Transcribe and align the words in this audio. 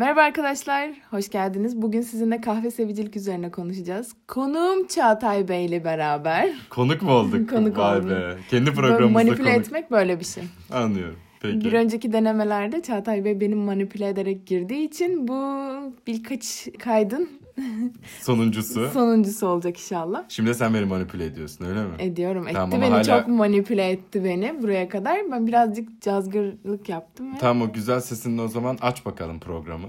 Merhaba 0.00 0.20
arkadaşlar, 0.20 0.90
hoş 1.10 1.28
geldiniz. 1.28 1.82
Bugün 1.82 2.00
sizinle 2.00 2.40
kahve 2.40 2.70
sevicilik 2.70 3.16
üzerine 3.16 3.50
konuşacağız. 3.50 4.12
Konuğum 4.28 4.86
Çağatay 4.86 5.48
Bey 5.48 5.66
ile 5.66 5.84
beraber. 5.84 6.48
Konuk 6.70 7.02
mu 7.02 7.12
olduk? 7.12 7.50
Konuk 7.54 7.78
Vay 7.78 7.98
olduk. 7.98 8.10
be. 8.10 8.36
Kendi 8.50 8.66
Böyle 8.66 8.76
programımızda 8.76 9.12
manipüle 9.12 9.52
konuk. 9.52 9.66
etmek 9.66 9.90
böyle 9.90 10.20
bir 10.20 10.24
şey. 10.24 10.42
Anlıyorum. 10.72 11.16
Peki. 11.40 11.60
Bir 11.60 11.72
önceki 11.72 12.12
denemelerde 12.12 12.82
Çağatay 12.82 13.24
Bey 13.24 13.40
benim 13.40 13.58
manipüle 13.58 14.08
ederek 14.08 14.46
girdiği 14.46 14.88
için 14.88 15.28
bu 15.28 15.62
birkaç 16.06 16.68
kaydın 16.78 17.28
Sonuncusu. 18.20 18.90
sonuncusu 18.92 19.46
olacak 19.46 19.76
inşallah. 19.76 20.24
Şimdi 20.28 20.54
sen 20.54 20.74
beni 20.74 20.84
manipüle 20.84 21.24
ediyorsun 21.24 21.64
öyle 21.64 21.84
mi? 21.84 21.90
Ediyorum. 21.98 22.48
Etti 22.48 22.54
Tamam 22.54 22.74
ama 22.74 22.82
beni 22.82 22.90
hala- 22.90 23.04
çok 23.04 23.28
manipüle 23.28 23.90
etti 23.90 24.24
beni 24.24 24.62
buraya 24.62 24.88
kadar. 24.88 25.18
Ben 25.32 25.46
birazcık 25.46 26.02
cazgırlık 26.02 26.88
yaptım. 26.88 27.34
Ve... 27.34 27.38
Tamam 27.38 27.68
o 27.68 27.72
güzel 27.72 28.00
sesinle 28.00 28.42
o 28.42 28.48
zaman 28.48 28.78
aç 28.80 29.06
bakalım 29.06 29.40
programı. 29.40 29.88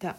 Tamam. 0.00 0.16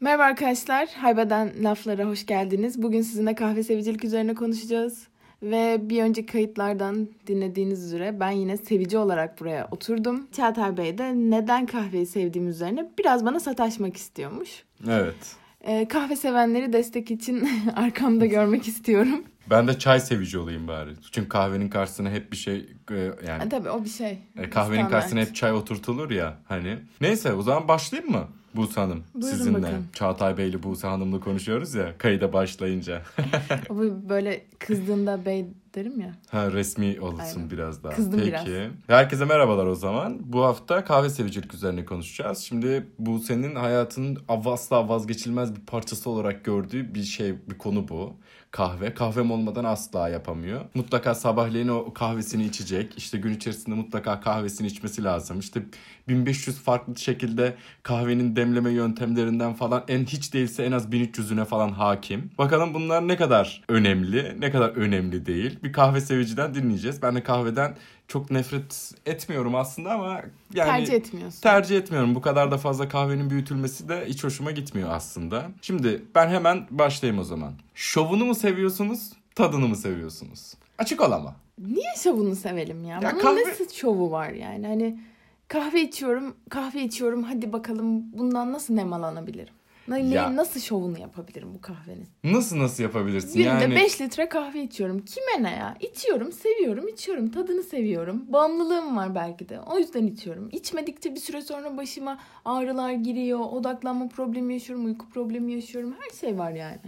Merhaba 0.00 0.22
arkadaşlar. 0.22 0.88
Haybeden 0.88 1.52
laflara 1.62 2.04
hoş 2.04 2.26
geldiniz. 2.26 2.82
Bugün 2.82 3.02
sizinle 3.02 3.34
kahve 3.34 3.62
sevicilik 3.62 4.04
üzerine 4.04 4.34
konuşacağız. 4.34 5.08
Ve 5.42 5.78
bir 5.82 6.02
önceki 6.02 6.32
kayıtlardan 6.32 7.08
dinlediğiniz 7.26 7.84
üzere 7.84 8.20
ben 8.20 8.30
yine 8.30 8.56
sevici 8.56 8.98
olarak 8.98 9.40
buraya 9.40 9.68
oturdum. 9.70 10.26
Çağatay 10.32 10.76
Bey 10.76 10.98
de 10.98 11.12
neden 11.14 11.66
kahveyi 11.66 12.06
sevdiğim 12.06 12.48
üzerine 12.48 12.90
biraz 12.98 13.24
bana 13.24 13.40
sataşmak 13.40 13.96
istiyormuş. 13.96 14.64
Evet. 14.88 15.36
Ee, 15.66 15.88
kahve 15.88 16.16
sevenleri 16.16 16.72
destek 16.72 17.10
için 17.10 17.48
arkamda 17.76 18.26
görmek 18.26 18.68
istiyorum. 18.68 19.24
Ben 19.50 19.68
de 19.68 19.78
çay 19.78 20.00
sevici 20.00 20.38
olayım 20.38 20.68
bari. 20.68 20.90
Çünkü 21.12 21.28
kahvenin 21.28 21.68
karşısına 21.68 22.10
hep 22.10 22.32
bir 22.32 22.36
şey 22.36 22.66
e, 22.90 23.10
yani 23.28 23.48
tabii 23.50 23.70
o 23.70 23.84
bir 23.84 23.88
şey. 23.88 24.18
e, 24.36 24.50
kahvenin 24.50 24.74
Standart. 24.74 24.90
karşısına 24.90 25.20
hep 25.20 25.34
çay 25.34 25.52
oturtulur 25.52 26.10
ya 26.10 26.38
hani. 26.48 26.78
Neyse 27.00 27.32
o 27.32 27.42
zaman 27.42 27.68
başlayayım 27.68 28.12
mı 28.12 28.28
Buse 28.54 28.80
Hanım? 28.80 29.04
Buyurun 29.14 29.36
Sizinle. 29.36 29.58
bakalım. 29.62 29.86
Çağatay 29.92 30.38
Bey 30.38 30.48
ile 30.48 30.62
Buse 30.62 30.86
Hanım'la 30.86 31.20
konuşuyoruz 31.20 31.74
ya 31.74 31.98
kayıda 31.98 32.32
başlayınca. 32.32 33.02
Bu 33.68 34.08
böyle 34.08 34.44
kızdığında 34.58 35.24
bey 35.24 35.46
derim 35.74 36.00
ya. 36.00 36.12
Ha 36.30 36.52
resmi 36.52 37.00
olsun 37.00 37.18
Aynen. 37.36 37.50
biraz 37.50 37.84
daha. 37.84 37.92
Kızdım 37.92 38.18
Peki. 38.18 38.28
biraz. 38.28 38.46
Herkese 38.86 39.24
merhabalar 39.24 39.66
o 39.66 39.74
zaman. 39.74 40.18
Bu 40.20 40.44
hafta 40.44 40.84
kahve 40.84 41.10
sevicilik 41.10 41.54
üzerine 41.54 41.84
konuşacağız. 41.84 42.38
Şimdi 42.38 42.86
bu 42.98 43.18
senin 43.18 43.54
hayatının 43.54 44.18
asla 44.28 44.88
vazgeçilmez 44.88 45.56
bir 45.56 45.60
parçası 45.60 46.10
olarak 46.10 46.44
gördüğü 46.44 46.94
bir 46.94 47.02
şey, 47.02 47.34
bir 47.50 47.58
konu 47.58 47.88
bu. 47.88 48.16
Kahve. 48.50 48.94
Kahvem 48.94 49.30
olmadan 49.30 49.64
asla 49.64 50.08
yapamıyor. 50.08 50.60
Mutlaka 50.74 51.14
sabahleyin 51.14 51.68
o 51.68 51.94
kahvesini 51.94 52.44
içecek. 52.44 52.98
İşte 52.98 53.18
gün 53.18 53.34
içerisinde 53.34 53.76
mutlaka 53.76 54.20
kahvesini 54.20 54.66
içmesi 54.66 55.04
lazım. 55.04 55.38
İşte 55.38 55.62
1500 56.08 56.58
farklı 56.58 56.98
şekilde 56.98 57.54
kahvenin 57.82 58.36
demleme 58.36 58.70
yöntemlerinden 58.70 59.54
falan 59.54 59.84
en 59.88 60.04
hiç 60.04 60.34
değilse 60.34 60.64
en 60.64 60.72
az 60.72 60.86
1300'üne 60.86 61.44
falan 61.44 61.68
hakim. 61.72 62.30
Bakalım 62.38 62.74
bunlar 62.74 63.08
ne 63.08 63.16
kadar 63.16 63.62
önemli, 63.68 64.36
ne 64.40 64.50
kadar 64.50 64.68
önemli 64.68 65.26
değil. 65.26 65.58
Bir 65.62 65.72
kahve 65.72 66.00
seviciden 66.00 66.54
dinleyeceğiz. 66.54 67.02
Ben 67.02 67.14
de 67.14 67.22
kahveden 67.22 67.76
çok 68.08 68.30
nefret 68.30 68.92
etmiyorum 69.06 69.54
aslında 69.54 69.90
ama 69.92 70.22
yani 70.54 70.68
Tercih 70.70 70.94
etmiyorsun. 70.94 71.40
tercih 71.40 71.76
etmiyorum. 71.78 72.14
Bu 72.14 72.20
kadar 72.20 72.50
da 72.50 72.58
fazla 72.58 72.88
kahvenin 72.88 73.30
büyütülmesi 73.30 73.88
de 73.88 74.04
hiç 74.06 74.24
hoşuma 74.24 74.50
gitmiyor 74.50 74.88
aslında. 74.92 75.44
Şimdi 75.62 76.02
ben 76.14 76.28
hemen 76.28 76.66
başlayayım 76.70 77.20
o 77.20 77.24
zaman. 77.24 77.52
Şovunu 77.74 78.24
mu 78.24 78.34
seviyorsunuz, 78.34 79.12
tadını 79.34 79.68
mı 79.68 79.76
seviyorsunuz? 79.76 80.54
Açık 80.78 81.00
ol 81.00 81.12
ama. 81.12 81.36
Niye 81.58 81.94
şovunu 82.02 82.36
sevelim 82.36 82.84
ya? 82.84 83.00
Ya 83.02 83.12
Bunun 83.12 83.20
kahve- 83.22 83.48
nasıl 83.50 83.68
şovu 83.70 84.10
var 84.10 84.30
yani? 84.30 84.66
Hani 84.66 85.00
kahve 85.48 85.82
içiyorum, 85.82 86.34
kahve 86.50 86.82
içiyorum. 86.84 87.22
Hadi 87.22 87.52
bakalım 87.52 88.12
bundan 88.18 88.52
nasıl 88.52 88.74
nemalanabilirim? 88.74 89.54
Ne- 89.88 90.14
Ya- 90.14 90.36
nasıl 90.36 90.60
şovunu 90.60 90.98
yapabilirim 90.98 91.54
bu 91.54 91.60
kahvenin? 91.60 92.08
Nasıl 92.24 92.58
nasıl 92.58 92.82
yapabilirsin? 92.82 93.34
Günde 93.34 93.48
yani 93.48 93.74
5 93.74 94.00
litre 94.00 94.28
kahve 94.28 94.62
içiyorum. 94.62 95.04
Kime 95.04 95.50
ne 95.50 95.56
ya? 95.56 95.76
İçiyorum, 95.80 96.32
seviyorum, 96.32 96.88
içiyorum. 96.88 97.30
Tadını 97.30 97.62
seviyorum. 97.62 98.22
Bağımlılığım 98.28 98.96
var 98.96 99.14
belki 99.14 99.48
de. 99.48 99.60
O 99.60 99.78
yüzden 99.78 100.06
içiyorum. 100.06 100.48
İçmedikçe 100.52 101.14
bir 101.14 101.20
süre 101.20 101.42
sonra 101.42 101.76
başıma 101.76 102.18
ağrılar 102.44 102.92
giriyor. 102.92 103.40
Odaklanma 103.40 104.08
problemi 104.08 104.52
yaşıyorum, 104.54 104.84
uyku 104.86 105.08
problemi 105.10 105.52
yaşıyorum. 105.52 105.94
Her 106.00 106.16
şey 106.18 106.38
var 106.38 106.50
yani. 106.52 106.78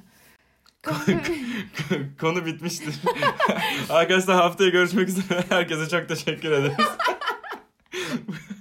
Konu 2.21 2.47
bitmiştir. 2.47 2.95
Arkadaşlar 3.89 4.37
haftaya 4.37 4.71
görüşmek 4.71 5.09
üzere. 5.09 5.45
Herkese 5.49 5.89
çok 5.89 6.09
teşekkür 6.09 6.51
ederiz. 6.53 6.75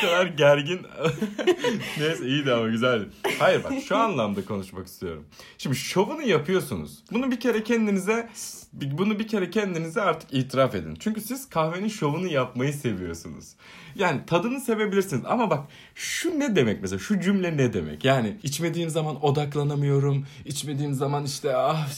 Kadar 0.00 0.26
gergin. 0.26 0.80
Neyse 1.98 2.26
iyiydi 2.26 2.52
ama 2.52 2.68
güzeldi. 2.68 3.08
Hayır 3.38 3.64
bak 3.64 3.72
şu 3.88 3.96
anlamda 3.96 4.44
konuşmak 4.44 4.86
istiyorum. 4.86 5.24
Şimdi 5.58 5.76
şovunu 5.76 6.22
yapıyorsunuz. 6.22 6.98
Bunu 7.12 7.30
bir 7.30 7.40
kere 7.40 7.62
kendinize 7.64 8.28
bunu 8.72 9.18
bir 9.18 9.28
kere 9.28 9.50
kendinize 9.50 10.02
artık 10.02 10.34
itiraf 10.34 10.74
edin. 10.74 10.96
Çünkü 11.00 11.20
siz 11.20 11.48
kahvenin 11.48 11.88
şovunu 11.88 12.26
yapmayı 12.26 12.72
seviyorsunuz. 12.72 13.54
Yani 13.94 14.26
tadını 14.26 14.60
sevebilirsiniz 14.60 15.22
ama 15.26 15.50
bak 15.50 15.68
şu 15.94 16.40
ne 16.40 16.56
demek 16.56 16.82
mesela 16.82 16.98
şu 16.98 17.20
cümle 17.20 17.56
ne 17.56 17.72
demek? 17.72 18.04
Yani 18.04 18.36
içmediğim 18.42 18.90
zaman 18.90 19.24
odaklanamıyorum. 19.24 20.26
İçmediğim 20.44 20.94
zaman 20.94 21.24
işte 21.24 21.56
ah 21.56 21.88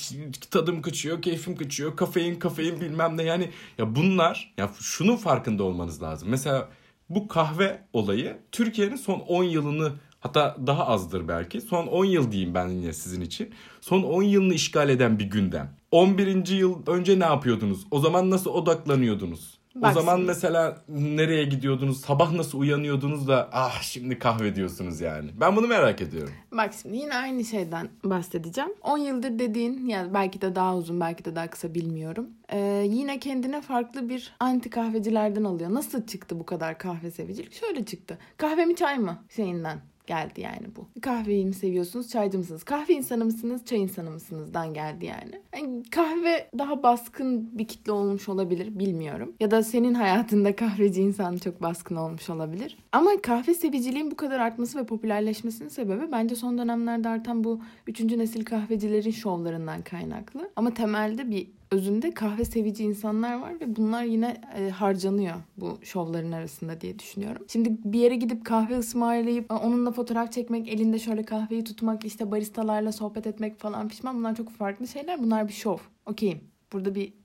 tadım 0.51 0.83
kaçıyor, 0.83 1.23
keyfim 1.23 1.57
kaçıyor. 1.57 1.97
Kafein 1.97 2.39
kafein 2.39 2.81
bilmem 2.81 3.17
ne 3.17 3.23
yani 3.23 3.51
ya 3.79 3.97
bunlar 3.97 4.53
ya 4.59 4.71
şunun 4.81 5.17
farkında 5.17 5.65
olmanız 5.65 6.03
lazım. 6.03 6.29
Mesela 6.29 6.69
bu 7.11 7.29
kahve 7.29 7.81
olayı 7.93 8.39
Türkiye'nin 8.53 8.97
son 8.97 9.19
10 9.19 9.45
yılını 9.45 9.93
hatta 10.21 10.57
daha 10.67 10.87
azdır 10.87 11.29
belki. 11.29 11.61
Son 11.61 11.87
10 11.87 12.05
yıl 12.05 12.33
diyeyim 12.33 12.55
ben 12.55 12.69
yine 12.69 12.93
sizin 12.93 13.21
için. 13.21 13.51
Son 13.81 14.03
10 14.03 14.23
yılını 14.23 14.55
işgal 14.55 14.89
eden 14.89 15.19
bir 15.19 15.25
gündem. 15.25 15.77
11. 15.91 16.47
yıl 16.47 16.87
önce 16.87 17.19
ne 17.19 17.25
yapıyordunuz? 17.25 17.87
O 17.91 18.01
zaman 18.01 18.31
nasıl 18.31 18.51
odaklanıyordunuz? 18.51 19.60
Bak 19.75 19.97
o 19.97 20.01
zaman 20.01 20.21
mesela 20.21 20.79
nereye 20.89 21.45
gidiyordunuz? 21.45 22.01
Sabah 22.01 22.33
nasıl 22.33 22.59
uyanıyordunuz 22.59 23.29
da 23.29 23.49
ah 23.53 23.83
şimdi 23.83 24.19
kahve 24.19 24.57
diyorsunuz 24.57 25.01
yani. 25.01 25.31
Ben 25.41 25.57
bunu 25.57 25.67
merak 25.67 26.01
ediyorum. 26.01 26.33
Bak 26.53 26.75
şimdi 26.83 26.97
yine 26.97 27.15
aynı 27.15 27.45
şeyden 27.45 27.89
bahsedeceğim. 28.05 28.71
10 28.83 28.99
yıldır 28.99 29.39
dediğin 29.39 29.87
yani 29.87 30.15
belki 30.15 30.41
de 30.41 30.55
daha 30.55 30.77
uzun 30.77 31.01
belki 31.01 31.25
de 31.25 31.37
daha 31.37 31.51
kısa 31.51 31.75
bilmiyorum. 31.75 32.29
Ee, 32.53 32.85
yine 32.89 33.19
kendine 33.19 33.61
farklı 33.61 34.09
bir 34.09 34.33
anti 34.41 34.71
kahvecilerden 34.71 35.45
alıyor. 35.45 35.75
Nasıl 35.75 36.07
çıktı 36.07 36.41
bu 36.41 36.47
kadar 36.47 36.79
kahve 36.79 37.11
sevicilik? 37.11 37.53
Şöyle 37.53 37.85
çıktı. 37.85 38.19
Kahve 38.37 38.65
mi 38.65 38.77
çay 38.77 38.99
mı 38.99 39.25
şeyinden 39.37 39.81
geldi 40.11 40.41
yani 40.41 40.67
bu. 40.77 41.01
Kahveyi 41.01 41.47
mi 41.47 41.55
seviyorsunuz, 41.55 42.09
çaycı 42.09 42.39
mısınız? 42.39 42.65
Kahve 42.65 42.95
insanı 42.95 43.25
mısınız, 43.25 43.65
çay 43.65 43.83
insanı 43.83 44.11
mısınızdan 44.11 44.75
geldi 44.75 45.07
yani. 45.07 45.41
yani. 45.57 45.83
Kahve 45.91 46.51
daha 46.59 46.83
baskın 46.83 47.59
bir 47.59 47.69
kitle 47.69 47.93
olmuş 47.93 48.29
olabilir, 48.29 48.79
bilmiyorum. 48.79 49.35
Ya 49.41 49.51
da 49.51 49.63
senin 49.63 49.95
hayatında 49.95 50.57
kahveci 50.57 51.03
insan 51.03 51.37
çok 51.37 51.63
baskın 51.63 51.97
olmuş 51.97 52.31
olabilir. 52.31 52.79
Ama 52.93 53.11
kahve 53.23 53.55
seviciliğin 53.55 54.11
bu 54.11 54.17
kadar 54.17 54.39
artması 54.41 54.79
ve 54.79 54.87
popülerleşmesinin 54.87 55.69
sebebi 55.69 56.13
bence 56.13 56.35
son 56.35 56.59
dönemlerde 56.59 57.09
artan 57.09 57.45
bu 57.45 57.61
üçüncü 57.87 58.19
nesil 58.19 58.45
kahvecilerin 58.45 59.11
şovlarından 59.11 59.83
kaynaklı. 59.83 60.51
Ama 60.57 60.75
temelde 60.75 61.31
bir 61.31 61.49
özünde 61.73 62.15
kahve 62.15 62.45
sevici 62.45 62.85
insanlar 62.85 63.41
var 63.41 63.61
ve 63.61 63.77
bunlar 63.77 64.05
yine 64.05 64.41
e, 64.57 64.71
harcanıyor 64.71 65.37
bu 65.57 65.79
şovların 65.83 66.33
arasında 66.33 66.81
diye 66.81 66.99
düşünüyorum. 66.99 67.45
Şimdi 67.49 67.77
bir 67.85 67.99
yere 67.99 68.17
gidip 68.17 68.45
kahve 68.45 68.79
ısmarlayıp 68.79 69.51
onunla 69.51 69.93
fotoğraf 69.93 70.33
çekmek, 70.33 70.69
elinde 70.69 70.99
şöyle 70.99 71.23
kahveyi 71.23 71.65
tutmak, 71.65 72.05
işte 72.05 72.31
baristalarla 72.31 72.93
sohbet 72.93 73.27
etmek 73.27 73.59
falan 73.59 73.89
pişman 73.89 74.19
bunlar 74.19 74.35
çok 74.37 74.51
farklı 74.51 74.89
şeyler. 74.89 75.23
Bunlar 75.23 75.49
bir 75.49 75.53
şov. 75.53 75.79
Okeyim. 76.07 76.41
Burada 76.73 76.95
bir 76.95 77.20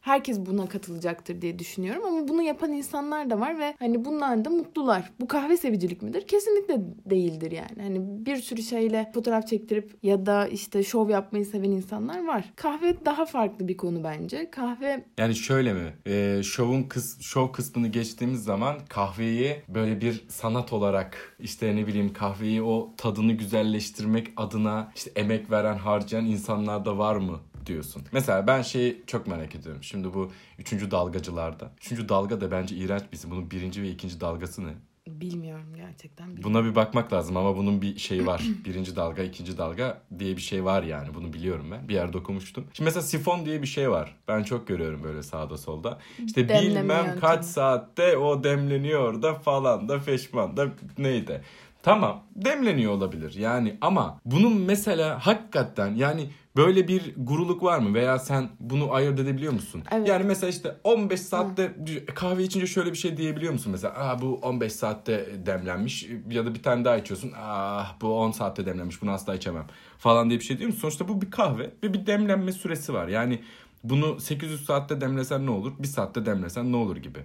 herkes 0.00 0.38
buna 0.46 0.68
katılacaktır 0.68 1.42
diye 1.42 1.58
düşünüyorum 1.58 2.04
ama 2.06 2.28
bunu 2.28 2.42
yapan 2.42 2.72
insanlar 2.72 3.30
da 3.30 3.40
var 3.40 3.58
ve 3.58 3.74
hani 3.78 4.04
bunlar 4.04 4.44
da 4.44 4.50
mutlular. 4.50 5.12
Bu 5.20 5.28
kahve 5.28 5.56
sevicilik 5.56 6.02
midir? 6.02 6.26
Kesinlikle 6.26 6.80
değildir 7.10 7.50
yani. 7.50 7.82
Hani 7.82 8.26
bir 8.26 8.36
sürü 8.36 8.62
şeyle 8.62 9.10
fotoğraf 9.14 9.46
çektirip 9.46 9.96
ya 10.02 10.26
da 10.26 10.46
işte 10.46 10.82
şov 10.82 11.08
yapmayı 11.08 11.46
seven 11.46 11.70
insanlar 11.70 12.26
var. 12.26 12.52
Kahve 12.56 13.04
daha 13.04 13.26
farklı 13.26 13.68
bir 13.68 13.76
konu 13.76 14.04
bence. 14.04 14.50
Kahve 14.50 15.04
Yani 15.18 15.34
şöyle 15.34 15.72
mi? 15.72 15.92
Ee, 16.06 16.40
şovun 16.42 16.82
kıs 16.82 17.20
şov 17.20 17.52
kısmını 17.52 17.88
geçtiğimiz 17.88 18.44
zaman 18.44 18.76
kahveyi 18.88 19.56
böyle 19.68 20.00
bir 20.00 20.24
sanat 20.28 20.72
olarak 20.72 21.36
işte 21.38 21.76
ne 21.76 21.86
bileyim 21.86 22.12
kahveyi 22.12 22.62
o 22.62 22.94
tadını 22.96 23.32
güzelleştirmek 23.32 24.28
adına 24.36 24.92
işte 24.96 25.10
emek 25.16 25.50
veren 25.50 25.76
harcayan 25.78 26.26
insanlar 26.26 26.84
da 26.84 26.98
var 26.98 27.16
mı 27.16 27.40
diyorsun. 27.70 28.02
Mesela 28.12 28.46
ben 28.46 28.62
şeyi 28.62 29.02
çok 29.06 29.26
merak 29.26 29.54
ediyorum. 29.54 29.82
Şimdi 29.82 30.14
bu 30.14 30.30
üçüncü 30.58 30.90
dalgacılarda. 30.90 31.70
Üçüncü 31.78 32.08
dalga 32.08 32.40
da 32.40 32.50
bence 32.50 32.76
iğrenç 32.76 33.02
bir 33.02 33.16
isim. 33.16 33.30
Bunun 33.30 33.50
birinci 33.50 33.82
ve 33.82 33.90
ikinci 33.90 34.20
dalgası 34.20 34.66
ne? 34.66 34.72
bilmiyorum 35.06 35.66
gerçekten. 35.76 36.28
Bilmiyorum. 36.28 36.54
Buna 36.54 36.64
bir 36.64 36.74
bakmak 36.74 37.12
lazım 37.12 37.36
ama 37.36 37.56
bunun 37.56 37.82
bir 37.82 37.98
şeyi 37.98 38.26
var. 38.26 38.42
Birinci 38.64 38.96
dalga, 38.96 39.22
ikinci 39.22 39.58
dalga 39.58 40.00
diye 40.18 40.36
bir 40.36 40.42
şey 40.42 40.64
var 40.64 40.82
yani. 40.82 41.14
Bunu 41.14 41.32
biliyorum 41.32 41.66
ben. 41.70 41.88
Bir 41.88 41.94
yerde 41.94 42.18
okumuştum. 42.18 42.64
Şimdi 42.72 42.84
mesela 42.88 43.02
sifon 43.02 43.46
diye 43.46 43.62
bir 43.62 43.66
şey 43.66 43.90
var. 43.90 44.16
Ben 44.28 44.42
çok 44.42 44.68
görüyorum 44.68 45.02
böyle 45.02 45.22
sağda 45.22 45.58
solda. 45.58 45.98
İşte 46.26 46.48
Demleme 46.48 46.82
bilmem 46.82 46.96
yöntemi. 46.96 47.20
kaç 47.20 47.44
saatte 47.44 48.16
o 48.16 48.44
demleniyor 48.44 49.22
da 49.22 49.34
falan 49.34 49.88
da 49.88 49.98
feşman 49.98 50.56
da 50.56 50.68
neydi. 50.98 51.42
Tamam 51.82 52.22
demleniyor 52.36 52.92
olabilir 52.92 53.34
yani 53.34 53.78
ama 53.80 54.20
bunun 54.24 54.60
mesela 54.60 55.26
hakikaten 55.26 55.94
yani 55.94 56.30
böyle 56.56 56.88
bir 56.88 57.14
guruluk 57.16 57.62
var 57.62 57.78
mı 57.78 57.94
veya 57.94 58.18
sen 58.18 58.48
bunu 58.60 58.92
ayırt 58.92 59.20
edebiliyor 59.20 59.52
musun? 59.52 59.82
Evet. 59.92 60.08
Yani 60.08 60.24
mesela 60.24 60.50
işte 60.50 60.76
15 60.84 61.20
saatte 61.20 61.76
kahve 62.14 62.42
içince 62.42 62.66
şöyle 62.66 62.90
bir 62.92 62.96
şey 62.96 63.16
diyebiliyor 63.16 63.52
musun 63.52 63.72
mesela? 63.72 63.94
Aa 63.94 64.20
bu 64.22 64.34
15 64.42 64.72
saatte 64.72 65.26
demlenmiş 65.46 66.06
ya 66.30 66.46
da 66.46 66.54
bir 66.54 66.62
tane 66.62 66.84
daha 66.84 66.96
içiyorsun. 66.96 67.32
Ah 67.36 67.94
bu 68.00 68.20
10 68.20 68.30
saatte 68.30 68.66
demlenmiş 68.66 69.02
bunu 69.02 69.10
asla 69.10 69.34
içemem 69.34 69.66
falan 69.98 70.30
diye 70.30 70.40
bir 70.40 70.44
şey 70.44 70.58
diyor 70.58 70.68
musun? 70.68 70.80
Sonuçta 70.80 71.08
bu 71.08 71.22
bir 71.22 71.30
kahve 71.30 71.70
ve 71.82 71.94
bir 71.94 72.06
demlenme 72.06 72.52
süresi 72.52 72.94
var. 72.94 73.08
Yani 73.08 73.40
bunu 73.84 74.20
800 74.20 74.64
saatte 74.64 75.00
demlesen 75.00 75.46
ne 75.46 75.50
olur? 75.50 75.72
Bir 75.78 75.88
saatte 75.88 76.26
demlesen 76.26 76.72
ne 76.72 76.76
olur 76.76 76.96
gibi. 76.96 77.18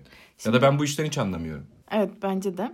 Ya 0.45 0.53
da 0.53 0.61
ben 0.61 0.79
bu 0.79 0.85
işten 0.85 1.05
hiç 1.05 1.17
anlamıyorum. 1.17 1.65
Evet 1.91 2.11
bence 2.23 2.57
de. 2.57 2.71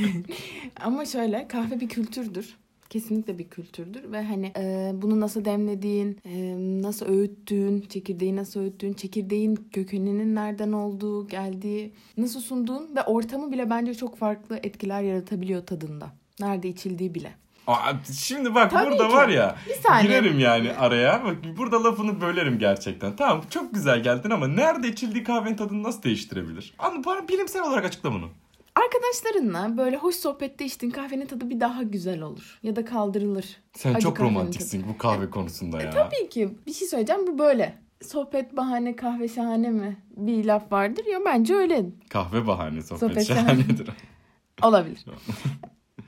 Ama 0.80 1.06
şöyle 1.06 1.48
kahve 1.48 1.80
bir 1.80 1.88
kültürdür. 1.88 2.56
Kesinlikle 2.90 3.38
bir 3.38 3.48
kültürdür 3.48 4.12
ve 4.12 4.22
hani 4.22 4.52
e, 4.58 4.92
bunu 4.94 5.20
nasıl 5.20 5.44
demlediğin, 5.44 6.18
e, 6.24 6.54
nasıl 6.82 7.06
öğüttüğün, 7.06 7.80
çekirdeği 7.80 8.36
nasıl 8.36 8.60
öğüttüğün, 8.60 8.92
çekirdeğin 8.92 9.54
kökeninin 9.72 10.34
nereden 10.34 10.72
olduğu, 10.72 11.28
geldiği, 11.28 11.92
nasıl 12.16 12.40
sunduğun 12.40 12.96
ve 12.96 13.02
ortamı 13.02 13.52
bile 13.52 13.70
bence 13.70 13.94
çok 13.94 14.16
farklı 14.16 14.60
etkiler 14.62 15.02
yaratabiliyor 15.02 15.66
tadında. 15.66 16.12
Nerede 16.40 16.68
içildiği 16.68 17.14
bile. 17.14 17.32
Aa, 17.66 17.92
şimdi 18.18 18.54
bak 18.54 18.70
Tabii 18.70 18.90
burada 18.90 19.08
ki. 19.08 19.14
var 19.14 19.28
ya 19.28 19.56
Bir 19.68 19.74
saniye. 19.74 20.02
girerim 20.20 20.38
yani 20.38 20.72
araya. 20.72 21.24
Bak 21.24 21.36
burada 21.58 21.84
lafını 21.84 22.20
bölerim 22.20 22.58
gerçekten. 22.58 23.16
Tamam 23.16 23.42
çok 23.50 23.74
güzel 23.74 24.02
geldin 24.02 24.30
ama 24.30 24.48
nerede 24.48 24.88
içildiği 24.88 25.24
kahvenin 25.24 25.56
tadını 25.56 25.82
nasıl 25.82 26.02
değiştirebilir? 26.02 26.74
Bana 27.06 27.28
bilimsel 27.28 27.62
olarak 27.62 27.84
açıkla 27.84 28.12
bunu. 28.12 28.28
Arkadaşlarınla 28.74 29.76
böyle 29.78 29.96
hoş 29.96 30.14
sohbette 30.14 30.64
içtiğin 30.64 30.92
kahvenin 30.92 31.26
tadı 31.26 31.50
bir 31.50 31.60
daha 31.60 31.82
güzel 31.82 32.20
olur. 32.22 32.58
Ya 32.62 32.76
da 32.76 32.84
kaldırılır. 32.84 33.56
Sen 33.72 33.94
Acı 33.94 34.00
çok 34.02 34.20
romantiksin 34.20 34.84
bu 34.88 34.98
kahve 34.98 35.30
konusunda 35.30 35.82
ya. 35.82 35.90
Tabii 35.90 36.28
ki 36.28 36.48
bir 36.66 36.72
şey 36.72 36.88
söyleyeceğim 36.88 37.26
bu 37.26 37.38
böyle. 37.38 37.78
Sohbet 38.02 38.56
bahane 38.56 38.96
kahve 38.96 39.28
şahane 39.28 39.70
mi? 39.70 39.96
Bir 40.16 40.44
laf 40.44 40.72
vardır 40.72 41.04
ya 41.12 41.18
bence 41.24 41.54
öyle 41.54 41.84
Kahve 42.10 42.46
bahane 42.46 42.82
sohbet, 42.82 43.00
Sohbet 43.10 43.26
şahanedir. 43.26 43.88
olabilir. 44.62 45.04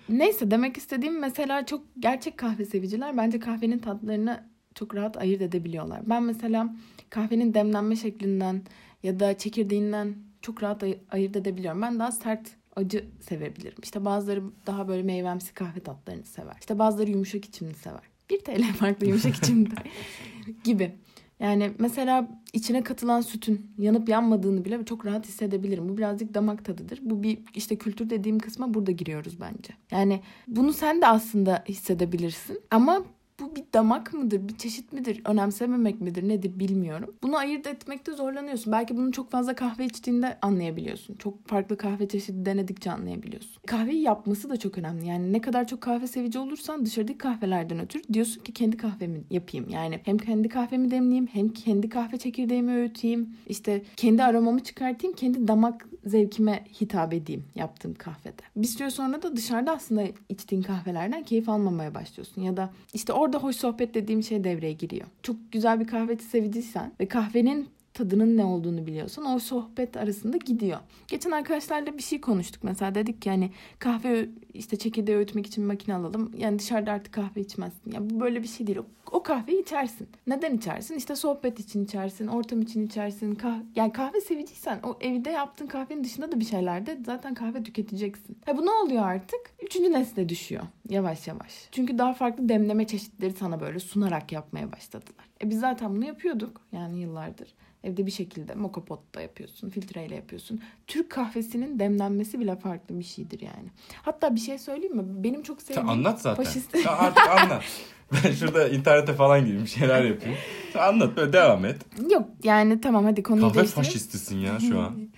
Neyse 0.08 0.50
demek 0.50 0.76
istediğim 0.76 1.18
mesela 1.20 1.66
çok 1.66 1.84
gerçek 1.98 2.38
kahve 2.38 2.64
seviciler 2.64 3.16
bence 3.16 3.38
kahvenin 3.38 3.78
tatlarını 3.78 4.44
çok 4.74 4.94
rahat 4.94 5.16
ayırt 5.16 5.42
edebiliyorlar. 5.42 6.00
Ben 6.10 6.22
mesela 6.22 6.74
kahvenin 7.10 7.54
demlenme 7.54 7.96
şeklinden 7.96 8.62
ya 9.02 9.20
da 9.20 9.38
çekirdeğinden 9.38 10.14
çok 10.42 10.62
rahat 10.62 10.82
ay- 10.82 10.98
ayırt 11.10 11.36
edebiliyorum. 11.36 11.82
Ben 11.82 11.98
daha 11.98 12.12
sert 12.12 12.48
acı 12.76 13.04
sevebilirim. 13.20 13.78
İşte 13.82 14.04
bazıları 14.04 14.42
daha 14.66 14.88
böyle 14.88 15.02
meyvemsi 15.02 15.54
kahve 15.54 15.80
tatlarını 15.80 16.24
sever. 16.24 16.56
İşte 16.60 16.78
bazıları 16.78 17.10
yumuşak 17.10 17.44
içimli 17.44 17.74
sever. 17.74 18.00
Bir 18.30 18.38
TL 18.38 18.62
farklı 18.72 19.06
yumuşak 19.06 19.36
içimli 19.44 19.68
gibi. 20.64 20.94
Yani 21.40 21.70
mesela 21.78 22.28
içine 22.52 22.82
katılan 22.82 23.20
sütün 23.20 23.70
yanıp 23.78 24.08
yanmadığını 24.08 24.64
bile 24.64 24.84
çok 24.84 25.06
rahat 25.06 25.26
hissedebilirim. 25.26 25.88
Bu 25.88 25.96
birazcık 25.96 26.34
damak 26.34 26.64
tadıdır. 26.64 26.98
Bu 27.02 27.22
bir 27.22 27.38
işte 27.54 27.76
kültür 27.76 28.10
dediğim 28.10 28.38
kısma 28.38 28.74
burada 28.74 28.90
giriyoruz 28.90 29.40
bence. 29.40 29.74
Yani 29.90 30.20
bunu 30.46 30.72
sen 30.72 31.00
de 31.00 31.06
aslında 31.06 31.64
hissedebilirsin. 31.68 32.60
Ama 32.70 33.04
bu 33.40 33.56
bir 33.56 33.64
damak 33.74 34.14
mıdır, 34.14 34.48
bir 34.48 34.56
çeşit 34.56 34.92
midir, 34.92 35.22
önemsememek 35.24 36.00
midir, 36.00 36.28
nedir 36.28 36.58
bilmiyorum. 36.58 37.14
Bunu 37.22 37.36
ayırt 37.36 37.66
etmekte 37.66 38.12
zorlanıyorsun. 38.12 38.72
Belki 38.72 38.96
bunu 38.96 39.12
çok 39.12 39.30
fazla 39.30 39.54
kahve 39.54 39.84
içtiğinde 39.84 40.38
anlayabiliyorsun. 40.42 41.14
Çok 41.14 41.48
farklı 41.48 41.76
kahve 41.76 42.08
çeşidi 42.08 42.46
denedikçe 42.46 42.90
anlayabiliyorsun. 42.90 43.62
Kahveyi 43.66 44.02
yapması 44.02 44.50
da 44.50 44.56
çok 44.56 44.78
önemli. 44.78 45.06
Yani 45.06 45.32
ne 45.32 45.40
kadar 45.40 45.66
çok 45.66 45.80
kahve 45.80 46.06
sevici 46.06 46.38
olursan 46.38 46.86
dışarıdaki 46.86 47.18
kahvelerden 47.18 47.78
ötürü 47.78 48.02
diyorsun 48.12 48.42
ki 48.42 48.52
kendi 48.52 48.76
kahvemi 48.76 49.22
yapayım. 49.30 49.68
Yani 49.68 50.00
hem 50.04 50.18
kendi 50.18 50.48
kahvemi 50.48 50.90
demleyeyim, 50.90 51.26
hem 51.32 51.48
kendi 51.48 51.88
kahve 51.88 52.16
çekirdeğimi 52.16 52.72
öğüteyim. 52.72 53.36
İşte 53.46 53.82
kendi 53.96 54.24
aromamı 54.24 54.60
çıkartayım, 54.60 55.16
kendi 55.16 55.48
damak 55.48 55.88
zevkime 56.08 56.64
hitap 56.80 57.14
edeyim 57.14 57.44
yaptığım 57.54 57.94
kahvede. 57.94 58.42
Bir 58.56 58.66
süre 58.66 58.90
sonra 58.90 59.22
da 59.22 59.36
dışarıda 59.36 59.72
aslında 59.72 60.04
içtiğin 60.28 60.62
kahvelerden 60.62 61.22
keyif 61.22 61.48
almamaya 61.48 61.94
başlıyorsun. 61.94 62.42
Ya 62.42 62.56
da 62.56 62.70
işte 62.94 63.12
orada 63.12 63.38
hoş 63.38 63.56
sohbet 63.56 63.94
dediğim 63.94 64.22
şey 64.22 64.44
devreye 64.44 64.72
giriyor. 64.72 65.06
Çok 65.22 65.36
güzel 65.52 65.80
bir 65.80 65.86
kahve 65.86 66.16
seviciysen 66.16 66.92
ve 67.00 67.08
kahvenin 67.08 67.68
tadının 67.98 68.36
ne 68.36 68.44
olduğunu 68.44 68.86
biliyorsan 68.86 69.26
o 69.26 69.38
sohbet 69.38 69.96
arasında 69.96 70.36
gidiyor. 70.36 70.78
Geçen 71.08 71.30
arkadaşlarla 71.30 71.98
bir 71.98 72.02
şey 72.02 72.20
konuştuk 72.20 72.64
mesela 72.64 72.94
dedik 72.94 73.22
ki 73.22 73.30
hani 73.30 73.50
kahve 73.78 74.28
işte 74.54 74.76
çekirdeği 74.76 75.16
öğütmek 75.16 75.46
için 75.46 75.64
makine 75.64 75.94
alalım. 75.94 76.32
Yani 76.38 76.58
dışarıda 76.58 76.92
artık 76.92 77.14
kahve 77.14 77.40
içmezsin. 77.40 77.92
Ya 77.92 78.10
bu 78.10 78.20
böyle 78.20 78.42
bir 78.42 78.48
şey 78.48 78.66
değil. 78.66 78.78
O, 78.78 78.86
o 79.12 79.22
kahveyi 79.22 79.62
içersin. 79.62 80.08
Neden 80.26 80.56
içersin? 80.56 80.94
İşte 80.94 81.16
sohbet 81.16 81.60
için 81.60 81.84
içersin, 81.84 82.26
ortam 82.26 82.62
için 82.62 82.86
içersin. 82.86 83.34
Kah 83.34 83.56
yani 83.76 83.92
kahve 83.92 84.20
seviciysen 84.20 84.80
o 84.82 84.96
evde 85.00 85.30
yaptığın 85.30 85.66
kahvenin 85.66 86.04
dışında 86.04 86.32
da 86.32 86.40
bir 86.40 86.44
şeylerde 86.44 86.98
zaten 87.06 87.34
kahve 87.34 87.62
tüketeceksin. 87.62 88.38
Ha 88.46 88.56
bu 88.56 88.66
ne 88.66 88.70
oluyor 88.70 89.02
artık? 89.02 89.40
Üçüncü 89.62 89.92
nesle 89.92 90.28
düşüyor 90.28 90.62
yavaş 90.88 91.26
yavaş. 91.26 91.68
Çünkü 91.72 91.98
daha 91.98 92.14
farklı 92.14 92.48
demleme 92.48 92.86
çeşitleri 92.86 93.32
sana 93.32 93.60
böyle 93.60 93.78
sunarak 93.78 94.32
yapmaya 94.32 94.72
başladılar. 94.72 95.24
E 95.42 95.50
biz 95.50 95.60
zaten 95.60 95.96
bunu 95.96 96.06
yapıyorduk 96.06 96.60
yani 96.72 97.00
yıllardır. 97.00 97.54
Evde 97.84 98.06
bir 98.06 98.10
şekilde 98.10 98.54
moka 98.54 98.84
potta 98.84 99.20
yapıyorsun, 99.20 99.70
filtreyle 99.70 100.14
yapıyorsun. 100.14 100.60
Türk 100.86 101.10
kahvesinin 101.10 101.78
demlenmesi 101.78 102.40
bile 102.40 102.56
farklı 102.56 102.98
bir 102.98 103.04
şeydir 103.04 103.40
yani. 103.40 103.68
Hatta 104.02 104.34
bir 104.34 104.40
şey 104.40 104.58
söyleyeyim 104.58 104.96
mi? 104.96 105.24
Benim 105.24 105.42
çok 105.42 105.62
sevdiğim 105.62 105.88
anlat 105.88 106.20
zaten. 106.20 106.44
faşist... 106.44 106.78
Sen 106.78 106.92
artık 106.92 107.28
anlat. 107.28 107.62
Ben 108.12 108.32
şurada 108.32 108.68
internete 108.68 109.12
falan 109.14 109.44
gireyim 109.44 109.66
şeyler 109.66 110.04
yapayım. 110.04 110.36
Sen 110.72 110.80
anlat 110.80 111.16
böyle 111.16 111.32
devam 111.32 111.64
et. 111.64 111.76
Yok 112.10 112.28
yani 112.44 112.80
tamam 112.80 113.04
hadi 113.04 113.22
konuyu 113.22 113.42
Kahve 113.48 113.54
değiştirelim. 113.58 113.84
faşistisin 113.84 114.38
ya 114.38 114.58
şu 114.60 114.80
an. 114.80 114.96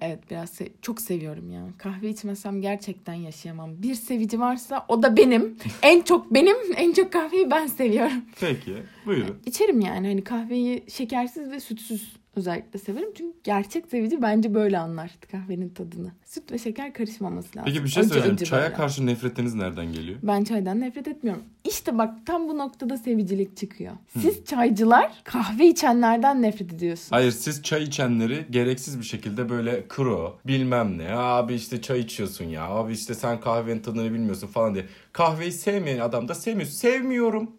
Evet 0.00 0.18
biraz 0.30 0.60
se- 0.60 0.68
çok 0.82 1.00
seviyorum 1.00 1.50
ya. 1.50 1.62
Kahve 1.78 2.08
içmesem 2.08 2.60
gerçekten 2.62 3.14
yaşayamam. 3.14 3.70
Bir 3.82 3.94
sevici 3.94 4.40
varsa 4.40 4.84
o 4.88 5.02
da 5.02 5.16
benim. 5.16 5.56
en 5.82 6.00
çok 6.02 6.34
benim, 6.34 6.56
en 6.76 6.92
çok 6.92 7.12
kahveyi 7.12 7.50
ben 7.50 7.66
seviyorum. 7.66 8.22
Peki 8.40 8.74
buyurun. 9.06 9.36
İçerim 9.46 9.80
yani 9.80 10.08
hani 10.08 10.24
kahveyi 10.24 10.84
şekersiz 10.88 11.50
ve 11.50 11.60
sütsüz 11.60 12.12
özellikle 12.38 12.78
severim. 12.78 13.08
Çünkü 13.14 13.36
gerçek 13.44 13.86
sevici 13.86 14.22
bence 14.22 14.54
böyle 14.54 14.78
anlar 14.78 15.10
kahvenin 15.32 15.68
tadını. 15.68 16.12
Süt 16.24 16.52
ve 16.52 16.58
şeker 16.58 16.92
karışmaması 16.92 17.48
lazım. 17.48 17.62
Peki 17.64 17.84
bir 17.84 17.88
şey 17.88 18.02
söyleyeceğim. 18.02 18.34
acı 18.34 18.44
Çaya 18.44 18.62
böyle. 18.62 18.74
karşı 18.74 19.06
nefretiniz 19.06 19.54
nereden 19.54 19.92
geliyor? 19.92 20.18
Ben 20.22 20.44
çaydan 20.44 20.80
nefret 20.80 21.08
etmiyorum. 21.08 21.42
İşte 21.64 21.98
bak 21.98 22.14
tam 22.26 22.48
bu 22.48 22.58
noktada 22.58 22.96
sevicilik 22.96 23.56
çıkıyor. 23.56 23.92
Siz 24.20 24.44
çaycılar 24.44 25.12
kahve 25.24 25.66
içenlerden 25.66 26.42
nefret 26.42 26.72
ediyorsunuz. 26.72 27.12
Hayır 27.12 27.30
siz 27.30 27.62
çay 27.62 27.82
içenleri 27.82 28.46
gereksiz 28.50 28.98
bir 28.98 29.04
şekilde 29.04 29.48
böyle 29.48 29.88
kro 29.88 30.38
bilmem 30.46 30.98
ne 30.98 31.12
abi 31.14 31.54
işte 31.54 31.82
çay 31.82 32.00
içiyorsun 32.00 32.44
ya 32.44 32.68
abi 32.68 32.92
işte 32.92 33.14
sen 33.14 33.40
kahvenin 33.40 33.80
tadını 33.80 34.12
bilmiyorsun 34.12 34.46
falan 34.46 34.74
diye. 34.74 34.84
Kahveyi 35.12 35.52
sevmeyen 35.52 35.98
adam 35.98 36.28
da 36.28 36.34
sevmiyor. 36.34 36.68
Sevmiyorum. 36.68 37.50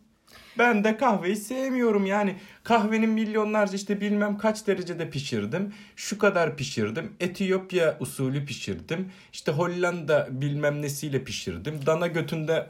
Ben 0.60 0.84
de 0.84 0.98
kahveyi 0.98 1.36
sevmiyorum 1.36 2.06
yani. 2.06 2.36
Kahvenin 2.64 3.10
milyonlarca 3.10 3.76
işte 3.76 4.02
bilmem 4.02 4.38
kaç 4.38 4.68
derecede 4.68 5.10
pişirdim. 5.10 5.74
Şu 5.96 6.18
kadar 6.20 6.58
pişirdim. 6.58 7.14
Etiyopya 7.20 7.98
usulü 8.00 8.46
pişirdim. 8.46 9.12
İşte 9.34 9.52
Hollanda 9.52 10.28
bilmem 10.32 10.82
nesiyle 10.82 11.24
pişirdim. 11.24 11.80
Dana 11.86 12.08
götünde 12.08 12.68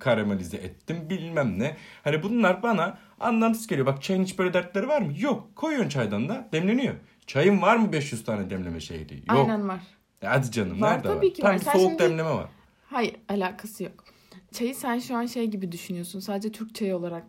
karamelize 0.00 0.56
ettim 0.56 0.96
bilmem 1.10 1.58
ne. 1.58 1.76
Hani 2.04 2.22
bunlar 2.22 2.62
bana 2.62 2.98
anlamsız 3.20 3.66
geliyor. 3.66 3.86
Bak 3.86 4.02
çayın 4.02 4.24
hiç 4.24 4.38
böyle 4.38 4.52
dertleri 4.54 4.88
var 4.88 5.00
mı? 5.02 5.12
Yok. 5.18 5.56
Koyuyorsun 5.56 5.88
çaydan 5.90 6.28
da 6.28 6.48
demleniyor. 6.52 6.94
Çayın 7.26 7.62
var 7.62 7.76
mı 7.76 7.92
500 7.92 8.24
tane 8.24 8.50
demleme 8.50 8.80
şeydi? 8.80 9.14
Yok. 9.14 9.22
Aynen 9.38 9.68
var. 9.68 9.80
Ya 10.22 10.30
Hadi 10.30 10.50
canım 10.50 10.80
Var 10.80 10.92
nerede 10.92 11.08
tabii 11.08 11.26
var? 11.26 11.34
ki 11.34 11.42
var. 11.42 11.58
Sen 11.58 11.72
soğuk 11.72 11.88
şimdi- 11.90 12.02
demleme 12.02 12.30
var. 12.30 12.46
Hayır 12.90 13.16
alakası 13.28 13.84
yok. 13.84 14.04
Çayı 14.52 14.74
sen 14.74 14.98
şu 14.98 15.16
an 15.16 15.26
şey 15.26 15.46
gibi 15.46 15.72
düşünüyorsun. 15.72 16.20
Sadece 16.20 16.52
Türk 16.52 16.74
çayı 16.74 16.96
olarak 16.96 17.24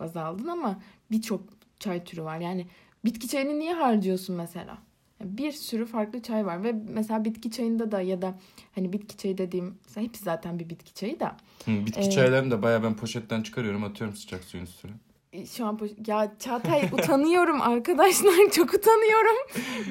baz 0.00 0.16
aldın 0.16 0.46
ama 0.46 0.80
birçok 1.10 1.42
çay 1.80 2.04
türü 2.04 2.22
var. 2.22 2.38
Yani 2.38 2.66
bitki 3.04 3.28
çayını 3.28 3.58
niye 3.58 3.74
harcıyorsun 3.74 4.36
mesela? 4.36 4.78
Yani 5.20 5.38
Bir 5.38 5.52
sürü 5.52 5.86
farklı 5.86 6.22
çay 6.22 6.46
var 6.46 6.64
ve 6.64 6.72
mesela 6.72 7.24
bitki 7.24 7.50
çayında 7.50 7.92
da 7.92 8.00
ya 8.00 8.22
da 8.22 8.38
hani 8.74 8.92
bitki 8.92 9.16
çayı 9.16 9.38
dediğim 9.38 9.78
hepsi 9.94 10.24
zaten 10.24 10.58
bir 10.58 10.70
bitki 10.70 10.94
çayı 10.94 11.20
da 11.20 11.36
Hı, 11.64 11.86
bitki 11.86 12.06
Ee, 12.06 12.10
çaylarını 12.10 12.50
da 12.50 12.62
bayağı 12.62 12.82
ben 12.82 12.96
poşetten 12.96 13.42
çıkarıyorum 13.42 13.84
atıyorum 13.84 14.16
sıcak 14.16 14.44
suyun 14.44 14.64
üstüne. 14.64 14.92
E, 15.32 15.46
şu 15.46 15.66
an 15.66 15.78
ya 16.06 16.32
Çağatay 16.38 16.82
utanıyorum 16.92 17.60
arkadaşlar 17.62 18.50
çok 18.52 18.74
utanıyorum. 18.74 19.36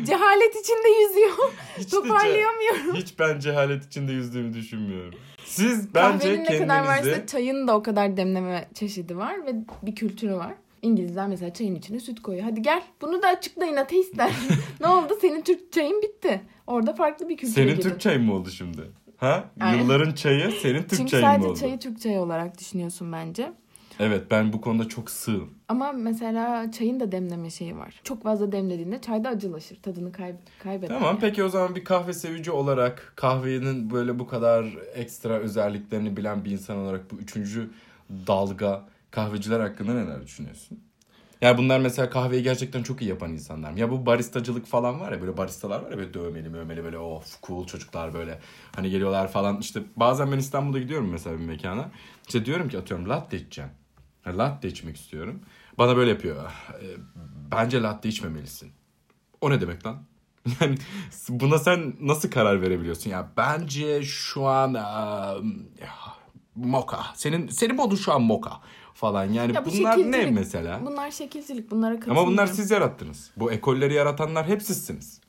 Cehalet 0.05 0.55
içinde 0.55 0.89
yüzüyor. 1.01 1.53
Hiç 1.77 1.89
Toparlayamıyorum. 1.89 2.95
Hiç 2.95 3.19
ben 3.19 3.39
cehalet 3.39 3.85
içinde 3.85 4.11
yüzdüğümü 4.11 4.53
düşünmüyorum. 4.53 5.19
Siz 5.45 5.95
bence 5.95 6.17
Kahvenin 6.17 6.43
ne 6.43 6.57
kadar 6.57 6.85
kendinizi... 6.85 7.11
varsa 7.11 7.25
çayın 7.25 7.67
da 7.67 7.77
o 7.77 7.83
kadar 7.83 8.17
demleme 8.17 8.67
çeşidi 8.73 9.17
var 9.17 9.45
ve 9.45 9.55
bir 9.81 9.95
kültürü 9.95 10.33
var. 10.33 10.53
İngilizler 10.81 11.27
mesela 11.27 11.53
çayın 11.53 11.75
içine 11.75 11.99
süt 11.99 12.21
koyuyor. 12.21 12.45
Hadi 12.45 12.61
gel 12.61 12.83
bunu 13.01 13.21
da 13.21 13.27
açıklayın 13.27 13.75
ateistler. 13.75 14.31
ne 14.79 14.87
oldu? 14.87 15.17
Senin 15.21 15.41
Türk 15.41 15.71
çayın 15.71 16.01
bitti. 16.01 16.41
Orada 16.67 16.93
farklı 16.93 17.29
bir 17.29 17.37
kültüre 17.37 17.67
Senin. 17.67 17.81
Türk 17.81 17.99
çayın 18.01 18.23
mı 18.23 18.33
oldu 18.33 18.49
şimdi? 18.49 18.81
Ha? 19.17 19.43
Aynen. 19.59 19.83
Yılların 19.83 20.13
çayı 20.13 20.51
senin 20.51 20.81
Türk 20.83 20.97
Çünkü 20.97 21.11
çayın 21.11 21.25
mı 21.25 21.33
sadece 21.33 21.49
oldu? 21.49 21.59
çayı 21.59 21.79
Türk 21.79 22.01
çayı 22.01 22.19
olarak 22.19 22.59
düşünüyorsun 22.59 23.11
bence. 23.11 23.51
Evet 24.01 24.31
ben 24.31 24.53
bu 24.53 24.61
konuda 24.61 24.87
çok 24.87 25.09
sığım. 25.09 25.49
Ama 25.67 25.91
mesela 25.91 26.71
çayın 26.71 26.99
da 26.99 27.11
demleme 27.11 27.49
şeyi 27.49 27.77
var. 27.77 28.01
Çok 28.03 28.23
fazla 28.23 28.51
demlediğinde 28.51 29.01
çay 29.01 29.23
da 29.23 29.29
acılaşır. 29.29 29.81
Tadını 29.81 30.11
kay 30.11 30.35
kaybeder. 30.63 30.93
Tamam 30.93 31.09
yani. 31.13 31.19
peki 31.21 31.43
o 31.43 31.49
zaman 31.49 31.75
bir 31.75 31.83
kahve 31.83 32.13
sevici 32.13 32.51
olarak 32.51 33.13
kahvenin 33.15 33.91
böyle 33.91 34.19
bu 34.19 34.27
kadar 34.27 34.65
ekstra 34.93 35.33
özelliklerini 35.33 36.17
bilen 36.17 36.45
bir 36.45 36.51
insan 36.51 36.77
olarak 36.77 37.11
bu 37.11 37.15
üçüncü 37.15 37.69
dalga 38.27 38.85
kahveciler 39.11 39.59
hakkında 39.59 39.93
neler 39.93 40.21
düşünüyorsun? 40.21 40.79
Ya 41.41 41.57
bunlar 41.57 41.79
mesela 41.79 42.09
kahveyi 42.09 42.43
gerçekten 42.43 42.83
çok 42.83 43.01
iyi 43.01 43.09
yapan 43.09 43.31
insanlar. 43.31 43.71
Ya 43.71 43.91
bu 43.91 44.05
baristacılık 44.05 44.65
falan 44.65 44.99
var 44.99 45.11
ya 45.11 45.21
böyle 45.21 45.37
baristalar 45.37 45.83
var 45.83 45.91
ya 45.91 45.97
böyle 45.97 46.13
dövmeli 46.13 46.49
mövmeli 46.49 46.83
böyle 46.83 46.97
of 46.97 47.41
cool 47.43 47.65
çocuklar 47.65 48.13
böyle 48.13 48.39
hani 48.75 48.89
geliyorlar 48.89 49.31
falan 49.31 49.57
işte 49.59 49.81
bazen 49.95 50.31
ben 50.31 50.37
İstanbul'da 50.37 50.79
gidiyorum 50.79 51.09
mesela 51.11 51.39
bir 51.39 51.45
mekana. 51.45 51.91
İşte 52.27 52.45
diyorum 52.45 52.69
ki 52.69 52.77
atıyorum 52.77 53.09
latte 53.09 53.37
içeceğim. 53.37 53.71
Latte 54.27 54.67
içmek 54.67 54.95
istiyorum. 54.97 55.39
Bana 55.77 55.97
böyle 55.97 56.09
yapıyor. 56.09 56.45
"E, 56.81 56.85
Bence 57.51 57.81
latte 57.81 58.09
içmemelisin. 58.09 58.71
O 59.41 59.49
ne 59.49 59.61
demek 59.61 59.85
lan? 59.85 59.97
Yani 60.61 60.75
buna 61.29 61.57
sen 61.57 61.93
nasıl 62.01 62.31
karar 62.31 62.61
verebiliyorsun? 62.61 63.09
Ya 63.09 63.27
bence 63.37 64.03
şu 64.03 64.45
an 64.45 64.73
eee, 64.73 65.87
moka. 66.55 66.99
Senin 67.15 67.47
senin 67.47 67.75
modun 67.75 67.95
şu 67.95 68.13
an 68.13 68.21
moka 68.21 68.61
falan. 68.93 69.25
Yani 69.25 69.53
Ya 69.55 69.65
bu 69.65 69.69
bunlar 69.79 69.97
ne 70.11 70.25
mesela? 70.31 70.79
Bunlar 70.85 71.11
şekilcilik. 71.11 71.71
Bunlara 71.71 71.95
katılmıyorum. 71.95 72.23
Ama 72.27 72.31
bunlar 72.33 72.47
siz 72.47 72.71
yarattınız. 72.71 73.31
Bu 73.37 73.51
ekolleri 73.51 73.93
yaratanlar 73.93 74.47
hep 74.47 74.61
sizsiniz. 74.61 75.21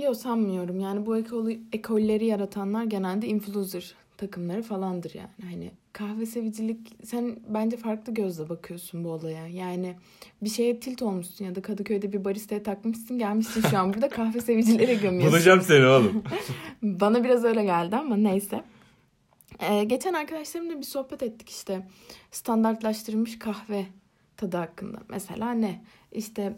Yok 0.00 0.16
sanmıyorum. 0.16 0.80
Yani 0.80 1.06
bu 1.06 1.16
ekolü, 1.16 1.60
ekolleri 1.72 2.26
yaratanlar 2.26 2.84
genelde 2.84 3.26
influencer 3.26 3.94
takımları 4.16 4.62
falandır 4.62 5.14
yani. 5.14 5.50
Hani 5.50 5.70
kahve 5.96 6.26
sevicilik 6.26 6.96
sen 7.04 7.38
bence 7.48 7.76
farklı 7.76 8.14
gözle 8.14 8.48
bakıyorsun 8.48 9.04
bu 9.04 9.08
olaya. 9.08 9.46
Yani 9.46 9.96
bir 10.42 10.48
şeye 10.48 10.80
tilt 10.80 11.02
olmuşsun 11.02 11.44
ya 11.44 11.54
da 11.54 11.62
Kadıköy'de 11.62 12.12
bir 12.12 12.24
baristaya 12.24 12.62
takmışsın 12.62 13.18
gelmişsin 13.18 13.62
şu 13.70 13.78
an 13.78 13.94
burada 13.94 14.08
kahve 14.08 14.40
sevicilere 14.40 14.94
gömüyorsun. 15.02 15.32
Bulacağım 15.32 15.60
seni 15.62 15.86
oğlum. 15.86 16.22
Bana 16.82 17.24
biraz 17.24 17.44
öyle 17.44 17.64
geldi 17.64 17.96
ama 17.96 18.16
neyse. 18.16 18.64
Ee, 19.60 19.84
geçen 19.84 20.14
arkadaşlarımla 20.14 20.78
bir 20.78 20.84
sohbet 20.84 21.22
ettik 21.22 21.50
işte 21.50 21.86
standartlaştırılmış 22.30 23.38
kahve 23.38 23.86
tadı 24.36 24.56
hakkında. 24.56 24.98
Mesela 25.08 25.52
ne? 25.52 25.84
İşte 26.12 26.56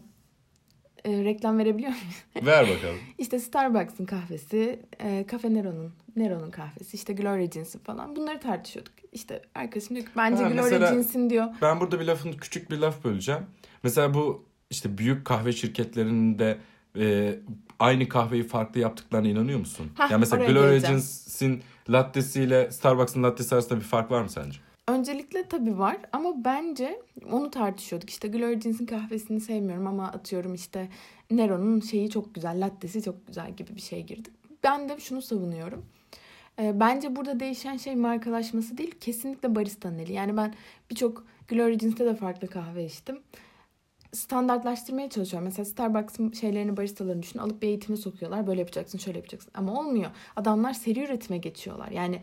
e, 1.05 1.23
reklam 1.23 1.57
verebiliyor 1.57 1.91
muyum? 1.91 2.13
Ver 2.45 2.69
bakalım. 2.75 2.97
İşte 3.17 3.39
Starbucks'ın 3.39 4.05
kahvesi, 4.05 4.79
e, 5.03 5.25
Cafe 5.31 5.53
Nero'nun, 5.53 5.93
Nero'nun 6.15 6.51
kahvesi, 6.51 6.97
işte 6.97 7.13
Gloria 7.13 7.51
Jeans'in 7.51 7.79
falan. 7.79 8.15
Bunları 8.15 8.39
tartışıyorduk. 8.39 8.93
İşte 9.11 9.41
arkadaşım 9.55 9.95
diyor 9.95 10.05
ki 10.05 10.11
bence 10.17 10.43
Ha, 10.43 10.49
Gloria 10.49 10.87
Jeans'in 10.87 11.29
diyor. 11.29 11.45
Ben 11.61 11.79
burada 11.79 11.99
bir 11.99 12.05
lafın 12.05 12.31
küçük 12.31 12.71
bir 12.71 12.77
laf 12.77 13.03
böleceğim. 13.03 13.41
Mesela 13.83 14.13
bu 14.13 14.45
işte 14.69 14.97
büyük 14.97 15.25
kahve 15.25 15.51
şirketlerinde 15.51 16.57
e, 16.97 17.35
aynı 17.79 18.09
kahveyi 18.09 18.43
farklı 18.43 18.79
yaptıklarına 18.79 19.27
inanıyor 19.27 19.59
musun? 19.59 19.91
Hah, 19.95 20.11
ya 20.11 20.17
mesela 20.17 20.45
Gloria. 20.45 20.79
Jeans'in 20.79 21.61
lattesiyle 21.89 22.71
Starbucks'ın 22.71 23.23
lattesi 23.23 23.55
arasında 23.55 23.79
bir 23.79 23.85
fark 23.85 24.11
var 24.11 24.21
mı 24.21 24.29
sence? 24.29 24.59
Öncelikle 24.89 25.43
tabii 25.47 25.79
var 25.79 25.97
ama 26.13 26.45
bence 26.45 27.01
onu 27.31 27.51
tartışıyorduk. 27.51 28.09
İşte 28.09 28.27
Gloria 28.27 28.59
Jeans'in 28.59 28.85
kahvesini 28.85 29.41
sevmiyorum 29.41 29.87
ama 29.87 30.07
atıyorum 30.07 30.53
işte 30.53 30.89
Nero'nun 31.31 31.79
şeyi 31.79 32.09
çok 32.09 32.35
güzel, 32.35 32.65
lattesi 32.65 33.01
çok 33.03 33.27
güzel 33.27 33.55
gibi 33.55 33.75
bir 33.75 33.81
şey 33.81 34.03
girdi. 34.03 34.29
Ben 34.63 34.89
de 34.89 34.99
şunu 34.99 35.21
savunuyorum. 35.21 35.85
Ee, 36.59 36.79
Bence 36.79 37.15
burada 37.15 37.39
değişen 37.39 37.77
şey 37.77 37.95
markalaşması 37.95 38.77
değil, 38.77 38.91
kesinlikle 39.01 39.55
baristanın 39.55 39.99
eli. 39.99 40.13
Yani 40.13 40.37
ben 40.37 40.53
birçok 40.91 41.25
Gloria 41.47 41.79
Jeans'te 41.79 42.05
de 42.05 42.15
farklı 42.15 42.47
kahve 42.47 42.85
içtim. 42.85 43.19
Standartlaştırmaya 44.13 45.09
çalışıyorum. 45.09 45.45
Mesela 45.45 45.65
Starbucks'ın 45.65 46.31
şeylerini, 46.31 46.77
baristalarını 46.77 47.23
düşün. 47.23 47.39
Alıp 47.39 47.61
bir 47.61 47.67
eğitime 47.67 47.97
sokuyorlar. 47.97 48.47
Böyle 48.47 48.59
yapacaksın, 48.59 48.97
şöyle 48.97 49.17
yapacaksın. 49.17 49.51
Ama 49.53 49.79
olmuyor. 49.79 50.11
Adamlar 50.35 50.73
seri 50.73 51.03
üretime 51.03 51.37
geçiyorlar. 51.37 51.91
Yani 51.91 52.21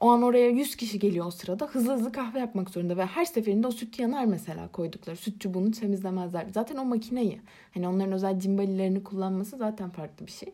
o 0.00 0.10
an 0.10 0.22
oraya 0.22 0.48
100 0.48 0.76
kişi 0.76 0.98
geliyor 0.98 1.26
o 1.26 1.30
sırada. 1.30 1.66
Hızlı 1.66 1.92
hızlı 1.92 2.12
kahve 2.12 2.38
yapmak 2.38 2.70
zorunda 2.70 2.96
ve 2.96 3.06
her 3.06 3.24
seferinde 3.24 3.66
o 3.66 3.70
süt 3.70 3.98
yanar 3.98 4.24
mesela 4.24 4.68
koydukları. 4.68 5.16
Süt 5.16 5.40
çubuğunu 5.40 5.70
temizlemezler. 5.70 6.46
Zaten 6.54 6.76
o 6.76 6.84
makineyi 6.84 7.40
hani 7.74 7.88
onların 7.88 8.12
özel 8.12 8.40
cimbalilerini 8.40 9.04
kullanması 9.04 9.56
zaten 9.56 9.90
farklı 9.90 10.26
bir 10.26 10.32
şey. 10.32 10.52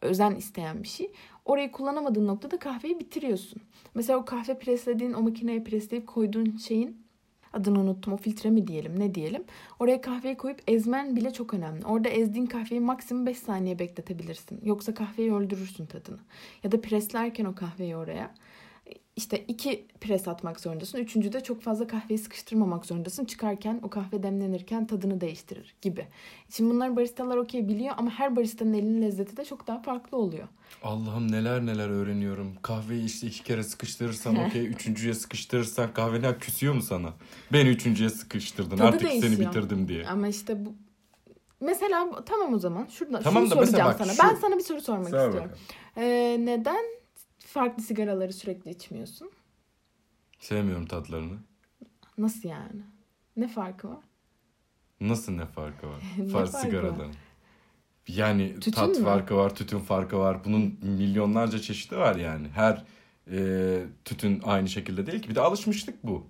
Özen 0.00 0.34
isteyen 0.34 0.82
bir 0.82 0.88
şey. 0.88 1.12
Orayı 1.44 1.72
kullanamadığın 1.72 2.26
noktada 2.26 2.58
kahveyi 2.58 3.00
bitiriyorsun. 3.00 3.62
Mesela 3.94 4.18
o 4.18 4.24
kahve 4.24 4.58
preslediğin 4.58 5.12
o 5.12 5.22
makineye 5.22 5.64
presleyip 5.64 6.06
koyduğun 6.06 6.56
şeyin 6.56 7.06
adını 7.52 7.80
unuttum 7.80 8.12
o 8.12 8.16
filtre 8.16 8.50
mi 8.50 8.66
diyelim 8.66 9.00
ne 9.00 9.14
diyelim. 9.14 9.44
Oraya 9.80 10.00
kahveyi 10.00 10.36
koyup 10.36 10.62
ezmen 10.66 11.16
bile 11.16 11.32
çok 11.32 11.54
önemli. 11.54 11.86
Orada 11.86 12.08
ezdiğin 12.08 12.46
kahveyi 12.46 12.80
maksimum 12.80 13.26
5 13.26 13.38
saniye 13.38 13.78
bekletebilirsin. 13.78 14.60
Yoksa 14.64 14.94
kahveyi 14.94 15.34
öldürürsün 15.34 15.86
tadını. 15.86 16.18
Ya 16.62 16.72
da 16.72 16.80
preslerken 16.80 17.44
o 17.44 17.54
kahveyi 17.54 17.96
oraya 17.96 18.34
işte 19.16 19.44
iki 19.48 19.86
pres 20.00 20.28
atmak 20.28 20.60
zorundasın. 20.60 20.98
Üçüncüde 20.98 21.42
çok 21.42 21.62
fazla 21.62 21.86
kahveyi 21.86 22.18
sıkıştırmamak 22.18 22.86
zorundasın. 22.86 23.24
Çıkarken 23.24 23.80
o 23.82 23.90
kahve 23.90 24.22
demlenirken 24.22 24.86
tadını 24.86 25.20
değiştirir 25.20 25.74
gibi. 25.82 26.06
Şimdi 26.50 26.74
bunlar 26.74 26.96
baristalar 26.96 27.36
okey 27.36 27.68
biliyor 27.68 27.94
ama 27.96 28.10
her 28.10 28.36
baristanın 28.36 28.72
elinin 28.74 29.02
lezzeti 29.02 29.36
de 29.36 29.44
çok 29.44 29.66
daha 29.66 29.82
farklı 29.82 30.18
oluyor. 30.18 30.48
Allah'ım 30.82 31.32
neler 31.32 31.66
neler 31.66 31.88
öğreniyorum. 31.88 32.52
Kahveyi 32.62 33.04
işte 33.04 33.26
iki 33.26 33.42
kere 33.42 33.62
sıkıştırırsam 33.62 34.38
okey. 34.38 34.66
Üçüncüye 34.66 35.14
sıkıştırırsan 35.14 35.92
kahve 35.94 36.22
ne 36.22 36.38
küsüyor 36.38 36.74
mu 36.74 36.82
sana? 36.82 37.12
Beni 37.52 37.68
üçüncüye 37.68 38.10
sıkıştırdın. 38.10 38.76
Tadı 38.76 38.88
Artık 38.88 39.08
seni 39.10 39.22
değişiyor. 39.22 39.50
bitirdim 39.50 39.88
diye. 39.88 40.06
Ama 40.06 40.28
işte 40.28 40.66
bu 40.66 40.74
Mesela 41.60 42.24
tamam 42.26 42.54
o 42.54 42.58
zaman 42.58 42.86
şurada 42.90 43.20
Tamam 43.20 43.42
şunu 43.42 43.50
da 43.50 43.66
soracağım 43.66 43.94
sana. 43.98 44.12
şu- 44.14 44.22
Ben 44.22 44.34
sana 44.34 44.56
bir 44.58 44.62
soru 44.62 44.80
sormak 44.80 45.08
Sor 45.10 45.16
istiyorum. 45.26 45.34
bakalım. 45.40 45.58
Ee, 45.96 46.36
neden 46.40 46.84
farklı 47.56 47.82
sigaraları 47.82 48.32
sürekli 48.32 48.70
içmiyorsun? 48.70 49.30
Sevmiyorum 50.38 50.86
tatlarını. 50.86 51.36
Nasıl 52.18 52.48
yani? 52.48 52.82
Ne 53.36 53.48
farkı 53.48 53.88
var? 53.88 54.04
Nasıl 55.00 55.32
ne 55.32 55.46
farkı 55.46 55.86
var? 55.86 56.02
Ne 56.18 56.28
Far 56.28 56.46
farkı 56.46 56.58
sigaradan. 56.66 57.12
Yani 58.08 58.54
Tütün 58.54 58.70
tat 58.72 58.88
mü? 58.88 59.04
farkı 59.04 59.36
var, 59.36 59.54
tütün 59.54 59.78
farkı 59.78 60.18
var. 60.18 60.44
Bunun 60.44 60.78
milyonlarca 60.82 61.58
çeşidi 61.58 61.96
var 61.96 62.16
yani. 62.16 62.48
Her 62.48 62.84
e, 63.32 63.38
tütün 64.04 64.42
aynı 64.44 64.68
şekilde 64.68 65.06
değil 65.06 65.22
ki. 65.22 65.28
Bir 65.30 65.34
de 65.34 65.40
alışmışlık 65.40 66.04
bu. 66.04 66.26